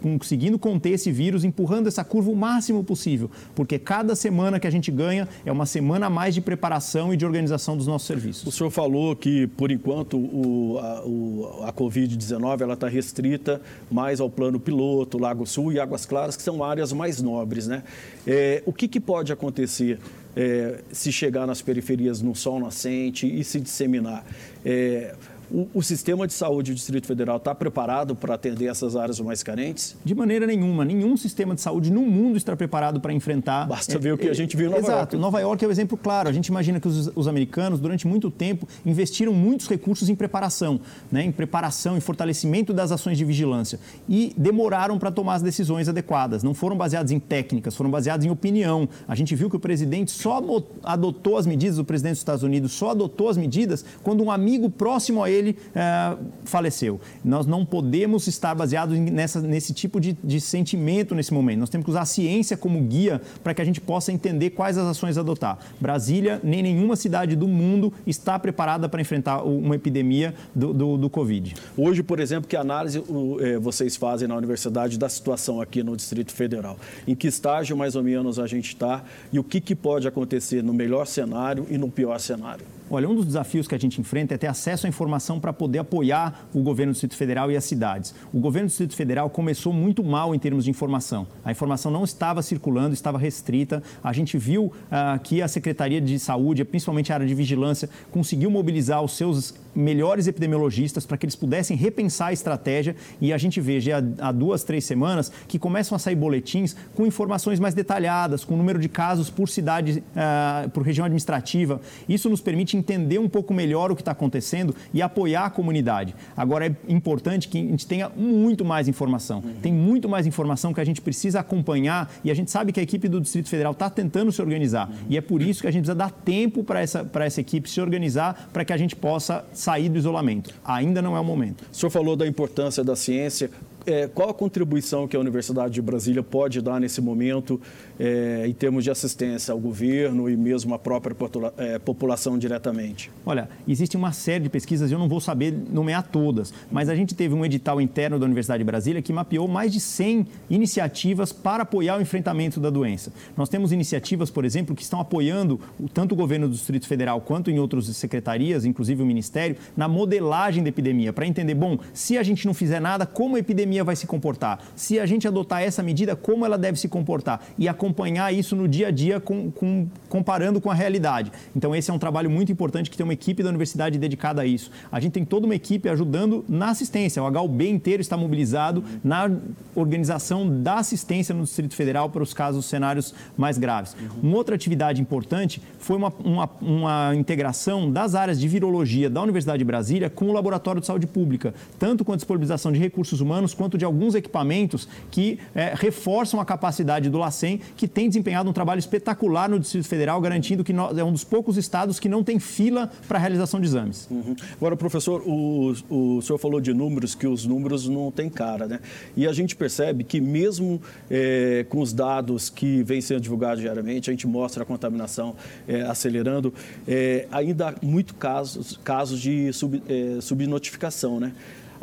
conseguindo 0.00 0.58
conter 0.58 0.90
esse 0.90 1.10
vírus, 1.10 1.42
empurrando 1.42 1.88
essa 1.88 2.04
curva 2.04 2.30
o 2.30 2.36
máximo 2.36 2.84
possível, 2.84 3.28
porque 3.54 3.78
cada 3.78 4.14
semana 4.14 4.60
que 4.60 4.66
a 4.66 4.70
gente 4.70 4.90
ganha 4.92 5.28
é 5.44 5.50
uma 5.50 5.66
semana 5.66 6.06
a 6.06 6.10
mais 6.10 6.34
de 6.34 6.40
preparação 6.40 7.12
e 7.12 7.16
de 7.16 7.26
organização 7.26 7.76
dos 7.76 7.86
nossos 7.86 8.06
serviços. 8.06 8.46
O 8.46 8.52
senhor 8.52 8.70
falou 8.70 9.16
que, 9.16 9.48
por 9.48 9.72
enquanto, 9.72 10.16
o, 10.16 10.78
a, 10.78 11.68
a 11.68 11.72
Covid-19 11.72 12.72
está 12.72 12.88
restrita 12.88 13.60
mais 13.90 14.20
ao 14.20 14.30
plano 14.30 14.60
piloto, 14.60 14.83
Esgoto, 14.84 15.18
Lago 15.18 15.46
Sul 15.46 15.72
e 15.72 15.80
Águas 15.80 16.04
Claras, 16.04 16.36
que 16.36 16.42
são 16.42 16.62
áreas 16.62 16.92
mais 16.92 17.20
nobres. 17.20 17.66
Né? 17.66 17.82
É, 18.26 18.62
o 18.66 18.72
que, 18.72 18.86
que 18.86 19.00
pode 19.00 19.32
acontecer 19.32 19.98
é, 20.36 20.80
se 20.92 21.10
chegar 21.10 21.46
nas 21.46 21.62
periferias 21.62 22.20
no 22.20 22.34
sol 22.34 22.60
nascente 22.60 23.26
e 23.26 23.42
se 23.42 23.60
disseminar? 23.60 24.24
É, 24.64 25.14
o, 25.54 25.68
o, 25.72 25.82
sistema 25.84 26.26
de 26.26 26.32
saúde 26.32 26.72
do 26.72 26.74
Distrito 26.74 27.06
Federal 27.06 27.36
está 27.36 27.54
preparado 27.54 28.16
para 28.16 28.34
atender 28.34 28.66
essas 28.66 28.96
áreas 28.96 29.20
mais 29.20 29.40
carentes? 29.40 29.96
De 30.04 30.12
maneira 30.12 30.48
nenhuma. 30.48 30.84
Nenhum 30.84 31.16
sistema 31.16 31.54
de 31.54 31.60
saúde 31.60 31.92
no 31.92 32.02
mundo 32.02 32.36
está 32.36 32.56
preparado 32.56 33.00
para 33.00 33.12
enfrentar. 33.12 33.68
Basta 33.68 33.96
ver 33.96 34.08
é, 34.08 34.12
o 34.14 34.18
que 34.18 34.28
a 34.28 34.34
gente 34.34 34.56
viu 34.56 34.66
em 34.66 34.70
Nova 34.70 34.82
exato. 34.82 35.14
York. 35.14 35.16
Nova 35.16 35.40
York 35.40 35.64
é 35.64 35.66
o 35.66 35.70
um 35.70 35.72
exemplo 35.72 35.96
claro. 35.96 36.28
A 36.28 36.32
gente 36.32 36.48
imagina 36.48 36.80
que 36.80 36.88
os, 36.88 37.08
os, 37.14 37.28
americanos, 37.28 37.78
durante 37.78 38.04
muito 38.04 38.32
tempo, 38.32 38.66
investiram 38.84 39.32
muitos 39.32 39.68
recursos 39.68 40.08
em 40.08 40.16
preparação, 40.16 40.80
né? 41.10 41.22
em 41.22 41.30
preparação, 41.30 41.96
em 41.96 42.00
fortalecimento 42.00 42.72
das 42.72 42.90
ações 42.90 43.16
de 43.16 43.24
vigilância. 43.24 43.78
E 44.08 44.34
demoraram 44.36 44.98
para 44.98 45.12
tomar 45.12 45.34
as 45.34 45.42
decisões 45.42 45.88
adequadas. 45.88 46.42
Não 46.42 46.52
foram 46.52 46.76
baseados 46.76 47.12
em 47.12 47.20
técnicas, 47.20 47.76
foram 47.76 47.92
baseados 47.92 48.26
em 48.26 48.30
opinião. 48.30 48.88
A 49.06 49.14
gente 49.14 49.36
viu 49.36 49.48
que 49.48 49.54
o 49.54 49.60
presidente 49.60 50.10
só 50.10 50.42
adotou 50.82 51.38
as 51.38 51.46
medidas, 51.46 51.78
o 51.78 51.84
presidente 51.84 52.14
dos 52.14 52.20
Estados 52.20 52.42
Unidos 52.42 52.72
só 52.72 52.90
adotou 52.90 53.28
as 53.28 53.36
medidas 53.36 53.84
quando 54.02 54.24
um 54.24 54.32
amigo 54.32 54.68
próximo 54.68 55.22
a 55.22 55.30
ele 55.30 55.43
ele 55.44 55.58
é, 55.74 56.16
faleceu. 56.44 57.00
Nós 57.24 57.46
não 57.46 57.64
podemos 57.64 58.26
estar 58.26 58.54
baseados 58.54 58.98
nessa, 58.98 59.40
nesse 59.40 59.72
tipo 59.72 60.00
de, 60.00 60.16
de 60.24 60.40
sentimento 60.40 61.14
nesse 61.14 61.32
momento. 61.32 61.60
Nós 61.60 61.68
temos 61.68 61.84
que 61.84 61.90
usar 61.90 62.02
a 62.02 62.06
ciência 62.06 62.56
como 62.56 62.80
guia 62.80 63.20
para 63.42 63.54
que 63.54 63.62
a 63.62 63.64
gente 63.64 63.80
possa 63.80 64.12
entender 64.12 64.50
quais 64.50 64.78
as 64.78 64.86
ações 64.86 65.18
adotar. 65.18 65.58
Brasília, 65.80 66.40
nem 66.42 66.62
nenhuma 66.62 66.96
cidade 66.96 67.36
do 67.36 67.46
mundo 67.46 67.92
está 68.06 68.38
preparada 68.38 68.88
para 68.88 69.00
enfrentar 69.00 69.42
uma 69.42 69.74
epidemia 69.74 70.34
do, 70.54 70.72
do, 70.72 70.96
do 70.96 71.10
Covid. 71.10 71.54
Hoje, 71.76 72.02
por 72.02 72.20
exemplo, 72.20 72.48
que 72.48 72.56
análise 72.56 73.02
é, 73.40 73.58
vocês 73.58 73.96
fazem 73.96 74.28
na 74.28 74.36
universidade 74.36 74.98
da 74.98 75.08
situação 75.08 75.60
aqui 75.60 75.82
no 75.82 75.96
Distrito 75.96 76.32
Federal? 76.32 76.78
Em 77.06 77.14
que 77.14 77.26
estágio 77.26 77.76
mais 77.76 77.96
ou 77.96 78.02
menos 78.02 78.38
a 78.38 78.46
gente 78.46 78.68
está 78.68 79.04
e 79.32 79.38
o 79.38 79.44
que, 79.44 79.60
que 79.60 79.74
pode 79.74 80.06
acontecer 80.08 80.62
no 80.62 80.72
melhor 80.72 81.06
cenário 81.06 81.66
e 81.70 81.78
no 81.78 81.90
pior 81.90 82.18
cenário? 82.18 82.64
Olha, 82.90 83.08
um 83.08 83.14
dos 83.14 83.24
desafios 83.24 83.66
que 83.66 83.74
a 83.74 83.78
gente 83.78 84.00
enfrenta 84.00 84.34
é 84.34 84.38
ter 84.38 84.46
acesso 84.46 84.86
à 84.86 84.88
informação 84.88 85.40
para 85.40 85.52
poder 85.52 85.78
apoiar 85.78 86.46
o 86.52 86.62
governo 86.62 86.92
do 86.92 86.94
Distrito 86.94 87.16
Federal 87.16 87.50
e 87.50 87.56
as 87.56 87.64
cidades. 87.64 88.14
O 88.32 88.38
governo 88.38 88.66
do 88.66 88.70
Distrito 88.70 88.94
Federal 88.94 89.30
começou 89.30 89.72
muito 89.72 90.04
mal 90.04 90.34
em 90.34 90.38
termos 90.38 90.64
de 90.64 90.70
informação. 90.70 91.26
A 91.44 91.50
informação 91.50 91.90
não 91.90 92.04
estava 92.04 92.42
circulando, 92.42 92.92
estava 92.92 93.18
restrita. 93.18 93.82
A 94.02 94.12
gente 94.12 94.36
viu 94.36 94.66
uh, 94.66 95.18
que 95.22 95.40
a 95.40 95.48
Secretaria 95.48 96.00
de 96.00 96.18
Saúde, 96.18 96.64
principalmente 96.64 97.10
a 97.10 97.16
área 97.16 97.26
de 97.26 97.34
vigilância, 97.34 97.88
conseguiu 98.10 98.50
mobilizar 98.50 99.02
os 99.02 99.16
seus 99.16 99.54
melhores 99.74 100.26
epidemiologistas 100.26 101.06
para 101.06 101.16
que 101.16 101.26
eles 101.26 101.36
pudessem 101.36 101.76
repensar 101.76 102.28
a 102.28 102.32
estratégia 102.32 102.96
e 103.20 103.32
a 103.32 103.38
gente 103.38 103.60
veja 103.60 104.04
há 104.18 104.32
duas, 104.32 104.64
três 104.64 104.84
semanas 104.84 105.30
que 105.48 105.58
começam 105.58 105.96
a 105.96 105.98
sair 105.98 106.14
boletins 106.14 106.76
com 106.94 107.06
informações 107.06 107.58
mais 107.58 107.74
detalhadas, 107.74 108.44
com 108.44 108.54
o 108.54 108.56
número 108.56 108.78
de 108.78 108.88
casos 108.88 109.30
por 109.30 109.48
cidade, 109.48 110.02
uh, 110.14 110.70
por 110.70 110.82
região 110.82 111.04
administrativa. 111.04 111.80
Isso 112.08 112.28
nos 112.28 112.40
permite 112.40 112.76
entender 112.76 113.18
um 113.18 113.28
pouco 113.28 113.52
melhor 113.52 113.90
o 113.90 113.96
que 113.96 114.02
está 114.02 114.12
acontecendo 114.12 114.74
e 114.92 115.02
apoiar 115.02 115.46
a 115.46 115.50
comunidade. 115.50 116.14
Agora 116.36 116.66
é 116.66 116.74
importante 116.88 117.48
que 117.48 117.58
a 117.58 117.62
gente 117.62 117.86
tenha 117.86 118.08
muito 118.08 118.64
mais 118.64 118.88
informação. 118.88 119.38
Uhum. 119.38 119.54
Tem 119.62 119.72
muito 119.72 120.08
mais 120.08 120.26
informação 120.26 120.72
que 120.72 120.80
a 120.80 120.84
gente 120.84 121.00
precisa 121.00 121.40
acompanhar 121.40 122.12
e 122.22 122.30
a 122.30 122.34
gente 122.34 122.50
sabe 122.50 122.72
que 122.72 122.80
a 122.80 122.82
equipe 122.82 123.08
do 123.08 123.20
Distrito 123.20 123.48
Federal 123.48 123.72
está 123.72 123.90
tentando 123.90 124.30
se 124.30 124.40
organizar. 124.40 124.88
Uhum. 124.88 124.94
E 125.10 125.16
é 125.16 125.20
por 125.20 125.42
isso 125.42 125.60
que 125.60 125.66
a 125.66 125.70
gente 125.70 125.82
precisa 125.82 125.94
dar 125.94 126.10
tempo 126.10 126.62
para 126.62 126.80
essa, 126.80 127.08
essa 127.20 127.40
equipe 127.40 127.68
se 127.68 127.80
organizar 127.80 128.48
para 128.52 128.64
que 128.64 128.72
a 128.72 128.76
gente 128.76 128.94
possa 128.94 129.44
sair 129.64 129.88
do 129.88 129.96
isolamento. 129.96 130.54
Ainda 130.62 131.00
não 131.00 131.16
é 131.16 131.20
o 131.20 131.24
momento. 131.24 131.64
O 131.72 131.74
senhor 131.74 131.90
falou 131.90 132.14
da 132.14 132.26
importância 132.26 132.84
da 132.84 132.94
ciência 132.94 133.50
é, 133.86 134.06
qual 134.08 134.30
a 134.30 134.34
contribuição 134.34 135.06
que 135.06 135.16
a 135.16 135.20
Universidade 135.20 135.74
de 135.74 135.82
Brasília 135.82 136.22
pode 136.22 136.60
dar 136.60 136.80
nesse 136.80 137.00
momento 137.00 137.60
é, 137.98 138.44
em 138.46 138.52
termos 138.52 138.84
de 138.84 138.90
assistência 138.90 139.52
ao 139.52 139.58
governo 139.58 140.28
e 140.28 140.36
mesmo 140.36 140.74
à 140.74 140.78
própria 140.78 141.14
é, 141.56 141.78
população 141.78 142.38
diretamente? 142.38 143.10
Olha, 143.24 143.48
existe 143.66 143.96
uma 143.96 144.12
série 144.12 144.44
de 144.44 144.50
pesquisas, 144.50 144.90
eu 144.90 144.98
não 144.98 145.08
vou 145.08 145.20
saber 145.20 145.54
nomear 145.70 146.02
todas, 146.02 146.52
mas 146.70 146.88
a 146.88 146.94
gente 146.94 147.14
teve 147.14 147.34
um 147.34 147.44
edital 147.44 147.80
interno 147.80 148.18
da 148.18 148.24
Universidade 148.24 148.58
de 148.58 148.64
Brasília 148.64 149.02
que 149.02 149.12
mapeou 149.12 149.46
mais 149.46 149.72
de 149.72 149.80
100 149.80 150.26
iniciativas 150.48 151.32
para 151.32 151.62
apoiar 151.62 151.98
o 151.98 152.02
enfrentamento 152.02 152.60
da 152.60 152.70
doença. 152.70 153.12
Nós 153.36 153.48
temos 153.48 153.72
iniciativas, 153.72 154.30
por 154.30 154.44
exemplo, 154.44 154.74
que 154.74 154.82
estão 154.82 155.00
apoiando 155.00 155.60
tanto 155.92 156.12
o 156.12 156.16
governo 156.16 156.48
do 156.48 156.54
Distrito 156.54 156.86
Federal 156.86 157.20
quanto 157.20 157.50
em 157.50 157.58
outras 157.58 157.84
secretarias, 157.96 158.64
inclusive 158.64 159.02
o 159.02 159.06
Ministério, 159.06 159.56
na 159.76 159.88
modelagem 159.88 160.62
da 160.62 160.68
epidemia, 160.68 161.12
para 161.12 161.26
entender, 161.26 161.54
bom, 161.54 161.78
se 161.92 162.16
a 162.18 162.22
gente 162.22 162.46
não 162.46 162.54
fizer 162.54 162.80
nada, 162.80 163.06
como 163.06 163.36
a 163.36 163.38
epidemia 163.38 163.73
vai 163.82 163.96
se 163.96 164.06
comportar. 164.06 164.60
Se 164.76 165.00
a 165.00 165.06
gente 165.06 165.26
adotar 165.26 165.62
essa 165.62 165.82
medida, 165.82 166.14
como 166.14 166.44
ela 166.44 166.56
deve 166.58 166.78
se 166.78 166.88
comportar 166.88 167.40
e 167.58 167.68
acompanhar 167.68 168.32
isso 168.32 168.54
no 168.54 168.68
dia 168.68 168.88
a 168.88 168.90
dia 168.90 169.18
com, 169.18 169.50
com, 169.50 169.88
comparando 170.08 170.60
com 170.60 170.70
a 170.70 170.74
realidade. 170.74 171.32
Então, 171.56 171.74
esse 171.74 171.90
é 171.90 171.94
um 171.94 171.98
trabalho 171.98 172.30
muito 172.30 172.52
importante 172.52 172.90
que 172.90 172.96
tem 172.96 173.04
uma 173.04 173.12
equipe 173.12 173.42
da 173.42 173.48
universidade 173.48 173.98
dedicada 173.98 174.42
a 174.42 174.46
isso. 174.46 174.70
A 174.92 175.00
gente 175.00 175.12
tem 175.12 175.24
toda 175.24 175.46
uma 175.46 175.54
equipe 175.54 175.88
ajudando 175.88 176.44
na 176.48 176.70
assistência. 176.70 177.22
O 177.22 177.26
HUB 177.26 177.68
inteiro 177.68 178.00
está 178.00 178.16
mobilizado 178.16 178.84
na 179.02 179.30
organização 179.74 180.62
da 180.62 180.74
assistência 180.74 181.34
no 181.34 181.44
Distrito 181.44 181.74
Federal 181.74 182.10
para 182.10 182.22
os 182.22 182.34
casos, 182.34 182.66
cenários 182.66 183.14
mais 183.36 183.58
graves. 183.58 183.96
Uma 184.22 184.36
outra 184.36 184.54
atividade 184.54 185.00
importante 185.00 185.62
foi 185.78 185.96
uma, 185.96 186.12
uma, 186.22 186.50
uma 186.60 187.14
integração 187.14 187.90
das 187.90 188.14
áreas 188.14 188.38
de 188.38 188.48
virologia 188.48 189.08
da 189.08 189.22
Universidade 189.22 189.58
de 189.58 189.64
Brasília 189.64 190.10
com 190.10 190.26
o 190.26 190.32
Laboratório 190.32 190.80
de 190.80 190.86
Saúde 190.86 191.06
Pública, 191.06 191.54
tanto 191.78 192.04
com 192.04 192.12
a 192.12 192.16
disponibilização 192.16 192.72
de 192.72 192.78
recursos 192.78 193.20
humanos 193.20 193.54
quanto 193.64 193.78
de 193.78 193.84
alguns 193.84 194.14
equipamentos 194.14 194.86
que 195.10 195.38
é, 195.54 195.72
reforçam 195.74 196.38
a 196.38 196.44
capacidade 196.44 197.08
do 197.08 197.16
LACEN, 197.16 197.58
que 197.74 197.88
tem 197.88 198.08
desempenhado 198.08 198.50
um 198.50 198.52
trabalho 198.52 198.78
espetacular 198.78 199.48
no 199.48 199.58
Distrito 199.58 199.88
Federal, 199.88 200.20
garantindo 200.20 200.62
que 200.62 200.72
nós, 200.72 200.98
é 200.98 201.02
um 201.02 201.10
dos 201.10 201.24
poucos 201.24 201.56
estados 201.56 201.98
que 201.98 202.06
não 202.06 202.22
tem 202.22 202.38
fila 202.38 202.90
para 203.08 203.16
a 203.16 203.20
realização 203.20 203.58
de 203.58 203.66
exames. 203.66 204.06
Uhum. 204.10 204.36
Agora, 204.56 204.76
professor, 204.76 205.22
o, 205.26 205.74
o 205.88 206.20
senhor 206.20 206.38
falou 206.38 206.60
de 206.60 206.74
números, 206.74 207.14
que 207.14 207.26
os 207.26 207.46
números 207.46 207.88
não 207.88 208.10
têm 208.10 208.28
cara, 208.28 208.66
né? 208.66 208.80
E 209.16 209.26
a 209.26 209.32
gente 209.32 209.56
percebe 209.56 210.04
que 210.04 210.20
mesmo 210.20 210.78
é, 211.10 211.64
com 211.70 211.80
os 211.80 211.94
dados 211.94 212.50
que 212.50 212.82
vêm 212.82 213.00
sendo 213.00 213.22
divulgados 213.22 213.60
diariamente, 213.60 214.10
a 214.10 214.12
gente 214.12 214.26
mostra 214.26 214.62
a 214.62 214.66
contaminação 214.66 215.34
é, 215.66 215.80
acelerando, 215.82 216.52
é, 216.86 217.26
ainda 217.32 217.70
há 217.70 217.74
muito 217.80 218.14
casos, 218.14 218.78
casos 218.84 219.18
de 219.18 219.50
sub, 219.54 219.82
é, 219.88 220.20
subnotificação, 220.20 221.18
né? 221.18 221.32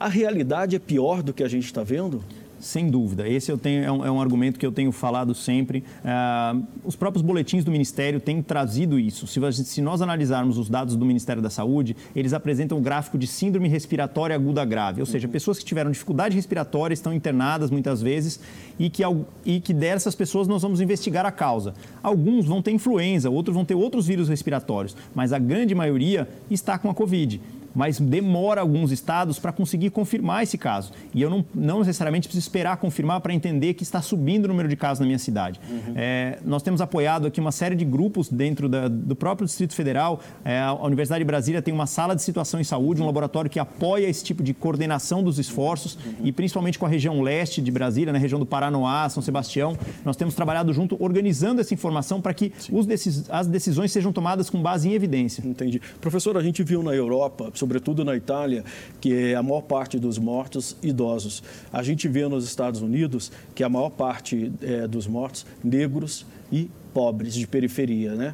A 0.01 0.07
realidade 0.07 0.75
é 0.75 0.79
pior 0.79 1.21
do 1.21 1.31
que 1.31 1.43
a 1.43 1.47
gente 1.47 1.65
está 1.65 1.83
vendo? 1.83 2.23
Sem 2.59 2.89
dúvida. 2.89 3.27
Esse 3.27 3.51
eu 3.51 3.57
tenho, 3.57 3.83
é, 3.83 3.91
um, 3.91 4.05
é 4.05 4.11
um 4.11 4.21
argumento 4.21 4.59
que 4.59 4.65
eu 4.65 4.71
tenho 4.71 4.91
falado 4.91 5.33
sempre. 5.33 5.83
Uh, 6.03 6.63
os 6.83 6.95
próprios 6.95 7.23
boletins 7.23 7.63
do 7.63 7.71
Ministério 7.71 8.19
têm 8.19 8.41
trazido 8.41 8.99
isso. 8.99 9.25
Se, 9.25 9.39
se, 9.63 9.81
nós 9.81 10.01
analisarmos 10.01 10.59
os 10.59 10.69
dados 10.69 10.95
do 10.95 11.03
Ministério 11.03 11.41
da 11.41 11.49
Saúde, 11.49 11.95
eles 12.15 12.33
apresentam 12.33 12.77
o 12.77 12.81
gráfico 12.81 13.17
de 13.17 13.25
síndrome 13.25 13.67
respiratória 13.67 14.35
aguda 14.35 14.63
grave. 14.63 15.01
Ou 15.01 15.07
seja, 15.07 15.27
uhum. 15.27 15.31
pessoas 15.31 15.57
que 15.57 15.65
tiveram 15.65 15.89
dificuldade 15.89 16.35
respiratória 16.35 16.93
estão 16.93 17.13
internadas 17.13 17.71
muitas 17.71 18.01
vezes 18.01 18.39
e 18.79 18.89
que, 18.89 19.03
e 19.43 19.59
que 19.59 19.73
dessas 19.73 20.13
pessoas 20.13 20.47
nós 20.47 20.61
vamos 20.61 20.81
investigar 20.81 21.25
a 21.25 21.31
causa. 21.31 21.73
Alguns 22.03 22.45
vão 22.45 22.61
ter 22.61 22.71
influenza, 22.71 23.29
outros 23.29 23.55
vão 23.55 23.65
ter 23.65 23.75
outros 23.75 24.05
vírus 24.05 24.29
respiratórios, 24.29 24.95
mas 25.15 25.33
a 25.33 25.39
grande 25.39 25.73
maioria 25.73 26.27
está 26.49 26.77
com 26.77 26.89
a 26.89 26.93
Covid 26.93 27.41
mas 27.75 27.99
demora 27.99 28.61
alguns 28.61 28.91
estados 28.91 29.39
para 29.39 29.51
conseguir 29.51 29.89
confirmar 29.89 30.43
esse 30.43 30.57
caso. 30.57 30.91
E 31.13 31.21
eu 31.21 31.29
não, 31.29 31.45
não 31.53 31.79
necessariamente 31.79 32.27
preciso 32.27 32.45
esperar 32.45 32.77
confirmar 32.77 33.21
para 33.21 33.33
entender 33.33 33.73
que 33.73 33.83
está 33.83 34.01
subindo 34.01 34.45
o 34.45 34.47
número 34.47 34.67
de 34.69 34.75
casos 34.75 34.99
na 34.99 35.05
minha 35.05 35.19
cidade. 35.19 35.59
Uhum. 35.69 35.93
É, 35.95 36.39
nós 36.45 36.63
temos 36.63 36.81
apoiado 36.81 37.27
aqui 37.27 37.39
uma 37.39 37.51
série 37.51 37.75
de 37.75 37.85
grupos 37.85 38.29
dentro 38.29 38.69
da, 38.69 38.87
do 38.87 39.15
próprio 39.15 39.45
Distrito 39.45 39.73
Federal. 39.73 40.21
É, 40.43 40.59
a 40.59 40.73
Universidade 40.73 41.19
de 41.19 41.25
Brasília 41.25 41.61
tem 41.61 41.73
uma 41.73 41.87
sala 41.87 42.15
de 42.15 42.21
situação 42.21 42.59
em 42.59 42.63
saúde, 42.63 43.01
um 43.01 43.05
laboratório 43.05 43.49
que 43.49 43.59
apoia 43.59 44.07
esse 44.07 44.23
tipo 44.23 44.43
de 44.43 44.53
coordenação 44.53 45.23
dos 45.23 45.39
esforços 45.39 45.95
uhum. 45.95 46.25
e 46.25 46.31
principalmente 46.31 46.77
com 46.77 46.85
a 46.85 46.89
região 46.89 47.21
leste 47.21 47.61
de 47.61 47.71
Brasília, 47.71 48.13
na 48.13 48.19
região 48.19 48.39
do 48.39 48.45
Paranoá, 48.45 49.09
São 49.09 49.21
Sebastião. 49.21 49.77
Nós 50.05 50.15
temos 50.15 50.35
trabalhado 50.35 50.73
junto, 50.73 50.97
organizando 50.99 51.61
essa 51.61 51.73
informação 51.73 52.21
para 52.21 52.33
que 52.33 52.51
os 52.71 52.87
as 53.29 53.47
decisões 53.47 53.91
sejam 53.91 54.11
tomadas 54.11 54.49
com 54.49 54.61
base 54.61 54.89
em 54.89 54.93
evidência. 54.93 55.41
Entendi. 55.45 55.81
Professor, 55.99 56.37
a 56.37 56.43
gente 56.43 56.63
viu 56.63 56.83
na 56.83 56.93
Europa, 56.93 57.51
sobretudo 57.61 58.03
na 58.03 58.15
Itália, 58.15 58.63
que 58.99 59.13
é 59.13 59.35
a 59.35 59.43
maior 59.43 59.61
parte 59.61 59.99
dos 59.99 60.17
mortos 60.17 60.75
idosos. 60.81 61.43
A 61.71 61.83
gente 61.83 62.07
vê 62.07 62.27
nos 62.27 62.43
Estados 62.43 62.81
Unidos 62.81 63.31
que 63.53 63.63
a 63.63 63.69
maior 63.69 63.91
parte 63.91 64.51
é, 64.63 64.87
dos 64.87 65.05
mortos 65.05 65.45
negros 65.63 66.25
e 66.51 66.71
pobres 66.91 67.35
de 67.35 67.45
periferia, 67.45 68.15
né? 68.15 68.33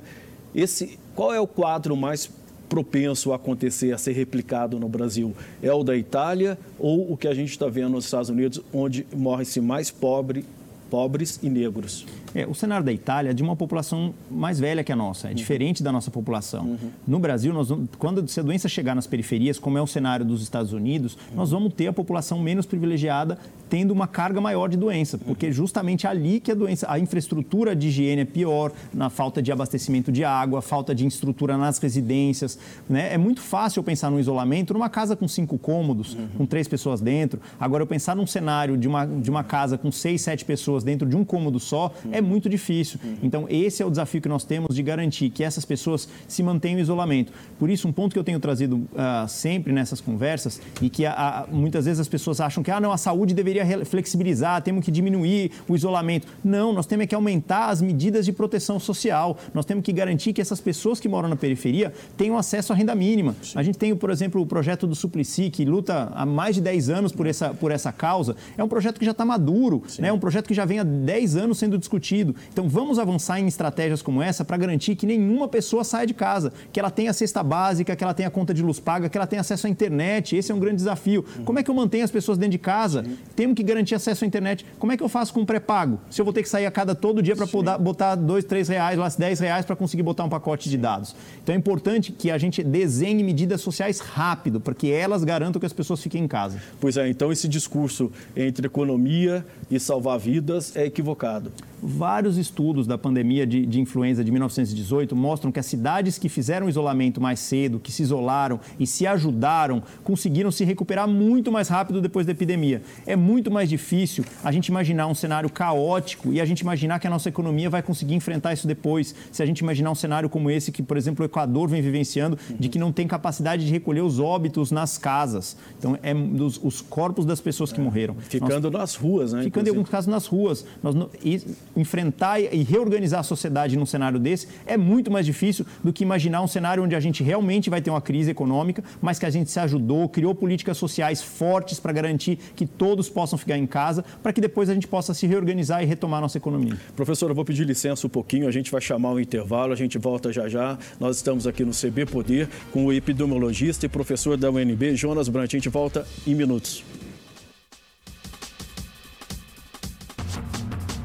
Esse, 0.55 0.97
qual 1.13 1.33
é 1.33 1.41
o 1.41 1.45
quadro 1.45 1.95
mais 1.97 2.31
propenso 2.69 3.33
a 3.33 3.35
acontecer, 3.35 3.93
a 3.93 3.97
ser 3.97 4.13
replicado 4.13 4.79
no 4.79 4.87
Brasil? 4.87 5.35
É 5.61 5.73
o 5.73 5.83
da 5.83 5.95
Itália 5.97 6.57
ou 6.79 7.11
o 7.11 7.17
que 7.17 7.27
a 7.27 7.33
gente 7.33 7.51
está 7.51 7.67
vendo 7.67 7.91
nos 7.91 8.05
Estados 8.05 8.29
Unidos, 8.29 8.61
onde 8.73 9.05
morre-se 9.13 9.59
mais 9.59 9.91
pobre, 9.91 10.45
pobres 10.89 11.39
e 11.41 11.49
negros? 11.49 12.05
É, 12.33 12.45
o 12.45 12.53
cenário 12.53 12.85
da 12.85 12.91
Itália 12.91 13.31
é 13.31 13.33
de 13.33 13.41
uma 13.41 13.55
população 13.55 14.13
mais 14.29 14.59
velha 14.59 14.83
que 14.83 14.91
a 14.91 14.95
nossa, 14.95 15.27
é 15.27 15.29
uhum. 15.29 15.35
diferente 15.35 15.81
da 15.81 15.91
nossa 15.91 16.11
população. 16.11 16.65
Uhum. 16.65 16.77
No 17.07 17.19
Brasil, 17.19 17.53
nós, 17.53 17.69
quando 17.97 18.27
se 18.27 18.39
a 18.39 18.43
doença 18.43 18.67
chegar 18.69 18.95
nas 18.95 19.07
periferias, 19.07 19.57
como 19.57 19.77
é 19.77 19.81
o 19.81 19.87
cenário 19.87 20.25
dos 20.25 20.41
Estados 20.41 20.73
Unidos, 20.73 21.13
uhum. 21.13 21.37
nós 21.37 21.51
vamos 21.51 21.73
ter 21.73 21.87
a 21.87 21.93
população 21.93 22.39
menos 22.39 22.65
privilegiada 22.65 23.37
tendo 23.69 23.91
uma 23.91 24.07
carga 24.07 24.39
maior 24.39 24.69
de 24.69 24.77
doença, 24.77 25.17
porque 25.17 25.51
justamente 25.51 26.07
ali 26.07 26.39
que 26.39 26.51
a 26.51 26.55
doença, 26.55 26.85
a 26.89 26.99
infraestrutura 26.99 27.75
de 27.75 27.87
higiene 27.87 28.21
é 28.21 28.25
pior, 28.25 28.71
na 28.93 29.09
falta 29.09 29.41
de 29.41 29.51
abastecimento 29.51 30.11
de 30.11 30.23
água, 30.23 30.61
falta 30.61 30.95
de 30.95 31.05
estrutura 31.05 31.57
nas 31.57 31.77
residências. 31.77 32.57
Né? 32.89 33.13
É 33.13 33.17
muito 33.17 33.41
fácil 33.41 33.79
eu 33.79 33.83
pensar 33.83 34.09
no 34.09 34.19
isolamento 34.19 34.73
numa 34.73 34.89
casa 34.89 35.15
com 35.15 35.27
cinco 35.27 35.57
cômodos, 35.57 36.13
uhum. 36.13 36.27
com 36.37 36.45
três 36.45 36.67
pessoas 36.67 37.01
dentro. 37.01 37.41
Agora, 37.59 37.83
eu 37.83 37.87
pensar 37.87 38.15
num 38.15 38.27
cenário 38.27 38.77
de 38.77 38.87
uma, 38.87 39.05
de 39.05 39.29
uma 39.29 39.43
casa 39.43 39.77
com 39.77 39.91
seis, 39.91 40.21
sete 40.21 40.45
pessoas 40.45 40.76
dentro 40.83 41.07
de 41.07 41.15
um 41.15 41.23
cômodo 41.23 41.59
só, 41.59 41.93
uhum. 42.03 42.11
é 42.13 42.21
muito 42.21 42.49
difícil. 42.49 42.99
Uhum. 43.03 43.17
Então, 43.23 43.45
esse 43.49 43.81
é 43.81 43.85
o 43.85 43.89
desafio 43.89 44.21
que 44.21 44.29
nós 44.29 44.43
temos 44.43 44.75
de 44.75 44.83
garantir 44.83 45.29
que 45.29 45.43
essas 45.43 45.65
pessoas 45.65 46.07
se 46.27 46.41
mantenham 46.43 46.79
em 46.79 46.81
isolamento. 46.81 47.31
Por 47.59 47.69
isso, 47.69 47.87
um 47.87 47.91
ponto 47.91 48.13
que 48.13 48.19
eu 48.19 48.23
tenho 48.23 48.39
trazido 48.39 48.77
uh, 48.77 49.27
sempre 49.27 49.73
nessas 49.73 50.01
conversas 50.01 50.61
e 50.81 50.89
que 50.89 51.03
muitas 51.51 51.85
vezes 51.85 51.99
as 51.99 52.07
pessoas 52.07 52.39
acham 52.41 52.63
que 52.63 52.71
ah, 52.71 52.79
não, 52.79 52.91
a 52.91 52.97
saúde 52.97 53.33
deveria 53.33 53.85
flexibilizar, 53.85 54.61
temos 54.61 54.83
que 54.83 54.91
diminuir 54.91 55.51
o 55.67 55.75
isolamento. 55.75 56.27
Não, 56.43 56.73
nós 56.73 56.85
temos 56.85 57.05
que 57.05 57.15
aumentar 57.15 57.69
as 57.69 57.81
medidas 57.81 58.25
de 58.25 58.31
proteção 58.31 58.79
social. 58.79 59.37
Nós 59.53 59.65
temos 59.65 59.83
que 59.83 59.93
garantir 59.93 60.33
que 60.33 60.41
essas 60.41 60.59
pessoas 60.59 60.99
que 60.99 61.07
moram 61.07 61.29
na 61.29 61.35
periferia 61.35 61.93
tenham 62.15 62.37
acesso 62.37 62.73
à 62.73 62.75
renda 62.75 62.93
mínima. 62.95 63.35
Sim. 63.41 63.57
A 63.57 63.63
gente 63.63 63.77
tem, 63.77 63.95
por 63.95 64.09
exemplo, 64.09 64.41
o 64.41 64.45
projeto 64.45 64.87
do 64.87 64.95
Suplicy, 64.95 65.49
que 65.49 65.65
luta 65.65 66.11
há 66.13 66.25
mais 66.25 66.55
de 66.55 66.61
10 66.61 66.89
anos 66.89 67.11
por 67.11 67.25
essa, 67.25 67.53
por 67.53 67.71
essa 67.71 67.91
causa. 67.91 68.35
É 68.57 68.63
um 68.63 68.67
projeto 68.67 68.99
que 68.99 69.05
já 69.05 69.11
está 69.11 69.25
maduro, 69.25 69.83
né? 69.99 70.09
é 70.09 70.13
um 70.13 70.19
projeto 70.19 70.47
que 70.47 70.53
já 70.53 70.65
vem 70.67 70.79
há 70.79 70.83
10 70.83 71.35
anos 71.35 71.57
sendo 71.57 71.77
discutido. 71.77 72.35
Então, 72.51 72.69
vamos 72.69 72.99
avançar 72.99 73.39
em 73.39 73.47
estratégias 73.47 74.01
como 74.01 74.21
essa 74.21 74.45
para 74.45 74.57
garantir 74.57 74.95
que 74.95 75.05
nenhuma 75.05 75.47
pessoa 75.47 75.83
saia 75.83 76.05
de 76.05 76.13
casa, 76.13 76.53
que 76.71 76.79
ela 76.79 76.91
tenha 76.91 77.11
cesta 77.13 77.41
básica, 77.41 77.95
que 77.95 78.03
ela 78.03 78.13
tenha 78.13 78.29
conta 78.29 78.53
de 78.53 78.61
luz 78.61 78.79
paga, 78.79 79.09
que 79.09 79.17
ela 79.17 79.25
tenha 79.25 79.41
acesso 79.41 79.65
à 79.67 79.69
internet. 79.69 80.35
Esse 80.35 80.51
é 80.51 80.55
um 80.55 80.59
grande 80.59 80.77
desafio. 80.77 81.25
Como 81.45 81.57
é 81.57 81.63
que 81.63 81.71
eu 81.71 81.75
mantenho 81.75 82.03
as 82.03 82.11
pessoas 82.11 82.37
dentro 82.37 82.51
de 82.51 82.59
casa? 82.59 83.05
Temos 83.35 83.55
que 83.55 83.63
garantir 83.63 83.95
acesso 83.95 84.23
à 84.23 84.27
internet. 84.27 84.65
Como 84.77 84.91
é 84.91 84.97
que 84.97 85.03
eu 85.03 85.09
faço 85.09 85.33
com 85.33 85.45
pré-pago? 85.45 85.99
Se 86.09 86.21
eu 86.21 86.25
vou 86.25 86.33
ter 86.33 86.43
que 86.43 86.49
sair 86.49 86.65
a 86.65 86.71
cada 86.71 86.93
todo 86.93 87.21
dia 87.21 87.35
para 87.35 87.47
botar 87.77 88.15
dois, 88.15 88.43
três 88.43 88.67
reais, 88.67 88.97
lá, 88.97 89.07
dez 89.17 89.39
reais 89.39 89.65
para 89.65 89.75
conseguir 89.75 90.03
botar 90.03 90.23
um 90.23 90.29
pacote 90.29 90.69
de 90.69 90.77
dados. 90.77 91.15
Então, 91.41 91.55
é 91.55 91.57
importante 91.57 92.11
que 92.11 92.29
a 92.29 92.37
gente 92.37 92.63
desenhe 92.63 93.23
medidas 93.23 93.61
sociais 93.61 93.99
rápido, 93.99 94.59
para 94.59 94.73
que 94.73 94.91
elas 94.91 95.23
garantam 95.23 95.59
que 95.59 95.65
as 95.65 95.73
pessoas 95.73 96.01
fiquem 96.01 96.23
em 96.23 96.27
casa. 96.27 96.59
Pois 96.79 96.97
é, 96.97 97.07
então 97.07 97.31
esse 97.31 97.47
discurso 97.47 98.11
entre 98.35 98.67
economia 98.67 99.45
e 99.69 99.79
salvar 99.79 100.19
vidas 100.19 100.56
pessoas 100.57 100.75
é 100.75 100.85
equivocado. 100.85 101.51
Vários 101.81 102.37
estudos 102.37 102.87
da 102.87 102.97
pandemia 102.97 103.45
de, 103.45 103.65
de, 103.65 103.79
influenza 103.79 104.23
de 104.23 104.31
1918 104.31 105.15
mostram 105.15 105.51
que 105.51 105.59
as 105.59 105.65
cidades 105.65 106.17
que 106.17 106.27
fizeram 106.27 106.67
isolamento 106.67 107.21
mais 107.21 107.39
cedo, 107.39 107.79
que 107.79 107.91
se 107.91 108.01
isolaram 108.01 108.59
e 108.79 108.87
se 108.87 109.05
ajudaram, 109.05 109.83
conseguiram 110.03 110.49
se 110.51 110.65
recuperar 110.65 111.07
muito 111.07 111.51
mais 111.51 111.67
rápido 111.67 112.01
depois 112.01 112.25
da 112.25 112.31
epidemia. 112.31 112.81
É 113.05 113.15
muito 113.15 113.51
mais 113.51 113.69
difícil 113.69 114.25
a 114.43 114.51
gente 114.51 114.67
imaginar 114.67 115.05
um 115.05 115.13
cenário 115.13 115.49
caótico 115.49 116.33
e 116.33 116.41
a 116.41 116.45
gente 116.45 116.61
imaginar 116.61 116.99
que 116.99 117.05
a 117.05 117.09
nossa 117.09 117.29
economia 117.29 117.69
vai 117.69 117.83
conseguir 117.83 118.15
enfrentar 118.15 118.53
isso 118.53 118.65
depois. 118.65 119.13
Se 119.31 119.43
a 119.43 119.45
gente 119.45 119.59
imaginar 119.59 119.91
um 119.91 119.95
cenário 119.95 120.29
como 120.29 120.49
esse 120.49 120.71
que, 120.71 120.81
por 120.81 120.97
exemplo, 120.97 121.23
o 121.23 121.25
Equador 121.25 121.69
vem 121.69 121.81
vivenciando, 121.81 122.39
de 122.59 122.69
que 122.69 122.79
não 122.79 122.91
tem 122.91 123.07
capacidade 123.07 123.65
de 123.65 123.71
recolher 123.71 124.01
os 124.01 124.19
óbitos 124.19 124.71
nas 124.71 124.97
casas. 124.97 125.55
Então, 125.77 125.97
é 126.01 126.13
dos, 126.13 126.59
os 126.63 126.81
corpos 126.81 127.23
das 127.23 127.39
pessoas 127.39 127.71
que 127.71 127.79
morreram. 127.79 128.15
Ficando 128.15 128.71
Nós, 128.71 128.81
nas 128.81 128.95
ruas, 128.95 129.33
né? 129.33 129.43
Ficando 129.43 129.47
inclusive. 129.47 129.69
em 129.69 129.77
alguns 129.77 129.89
casos 129.89 130.07
nas 130.07 130.25
ruas. 130.25 130.46
Nós, 130.81 130.95
e, 131.23 131.41
enfrentar 131.75 132.39
e 132.39 132.63
reorganizar 132.63 133.19
a 133.19 133.23
sociedade 133.23 133.77
num 133.77 133.85
cenário 133.85 134.19
desse 134.19 134.47
é 134.65 134.77
muito 134.77 135.11
mais 135.11 135.25
difícil 135.25 135.65
do 135.83 135.91
que 135.93 136.03
imaginar 136.03 136.41
um 136.41 136.47
cenário 136.47 136.83
onde 136.83 136.95
a 136.95 136.99
gente 136.99 137.23
realmente 137.23 137.69
vai 137.69 137.81
ter 137.81 137.89
uma 137.89 138.01
crise 138.01 138.31
econômica, 138.31 138.83
mas 139.01 139.19
que 139.19 139.25
a 139.25 139.29
gente 139.29 139.49
se 139.51 139.59
ajudou, 139.59 140.07
criou 140.09 140.33
políticas 140.33 140.77
sociais 140.77 141.21
fortes 141.21 141.79
para 141.79 141.91
garantir 141.91 142.37
que 142.55 142.65
todos 142.65 143.09
possam 143.09 143.37
ficar 143.37 143.57
em 143.57 143.67
casa, 143.67 144.03
para 144.21 144.33
que 144.33 144.41
depois 144.41 144.69
a 144.69 144.73
gente 144.73 144.87
possa 144.87 145.13
se 145.13 145.27
reorganizar 145.27 145.83
e 145.83 145.85
retomar 145.85 146.21
nossa 146.21 146.37
economia. 146.37 146.77
Professor, 146.95 147.29
eu 147.29 147.35
vou 147.35 147.45
pedir 147.45 147.65
licença 147.65 148.05
um 148.07 148.09
pouquinho, 148.09 148.47
a 148.47 148.51
gente 148.51 148.71
vai 148.71 148.81
chamar 148.81 149.11
o 149.11 149.19
intervalo, 149.19 149.73
a 149.73 149.75
gente 149.75 149.97
volta 149.97 150.31
já 150.31 150.47
já. 150.47 150.77
Nós 150.99 151.17
estamos 151.17 151.47
aqui 151.47 151.63
no 151.63 151.71
CB 151.71 152.05
Poder 152.05 152.49
com 152.71 152.85
o 152.85 152.93
epidemiologista 152.93 153.85
e 153.85 153.89
professor 153.89 154.37
da 154.37 154.49
UNB, 154.49 154.95
Jonas 154.95 155.29
Brant. 155.29 155.53
A 155.53 155.57
gente 155.57 155.69
volta 155.69 156.05
em 156.25 156.35
minutos. 156.35 156.96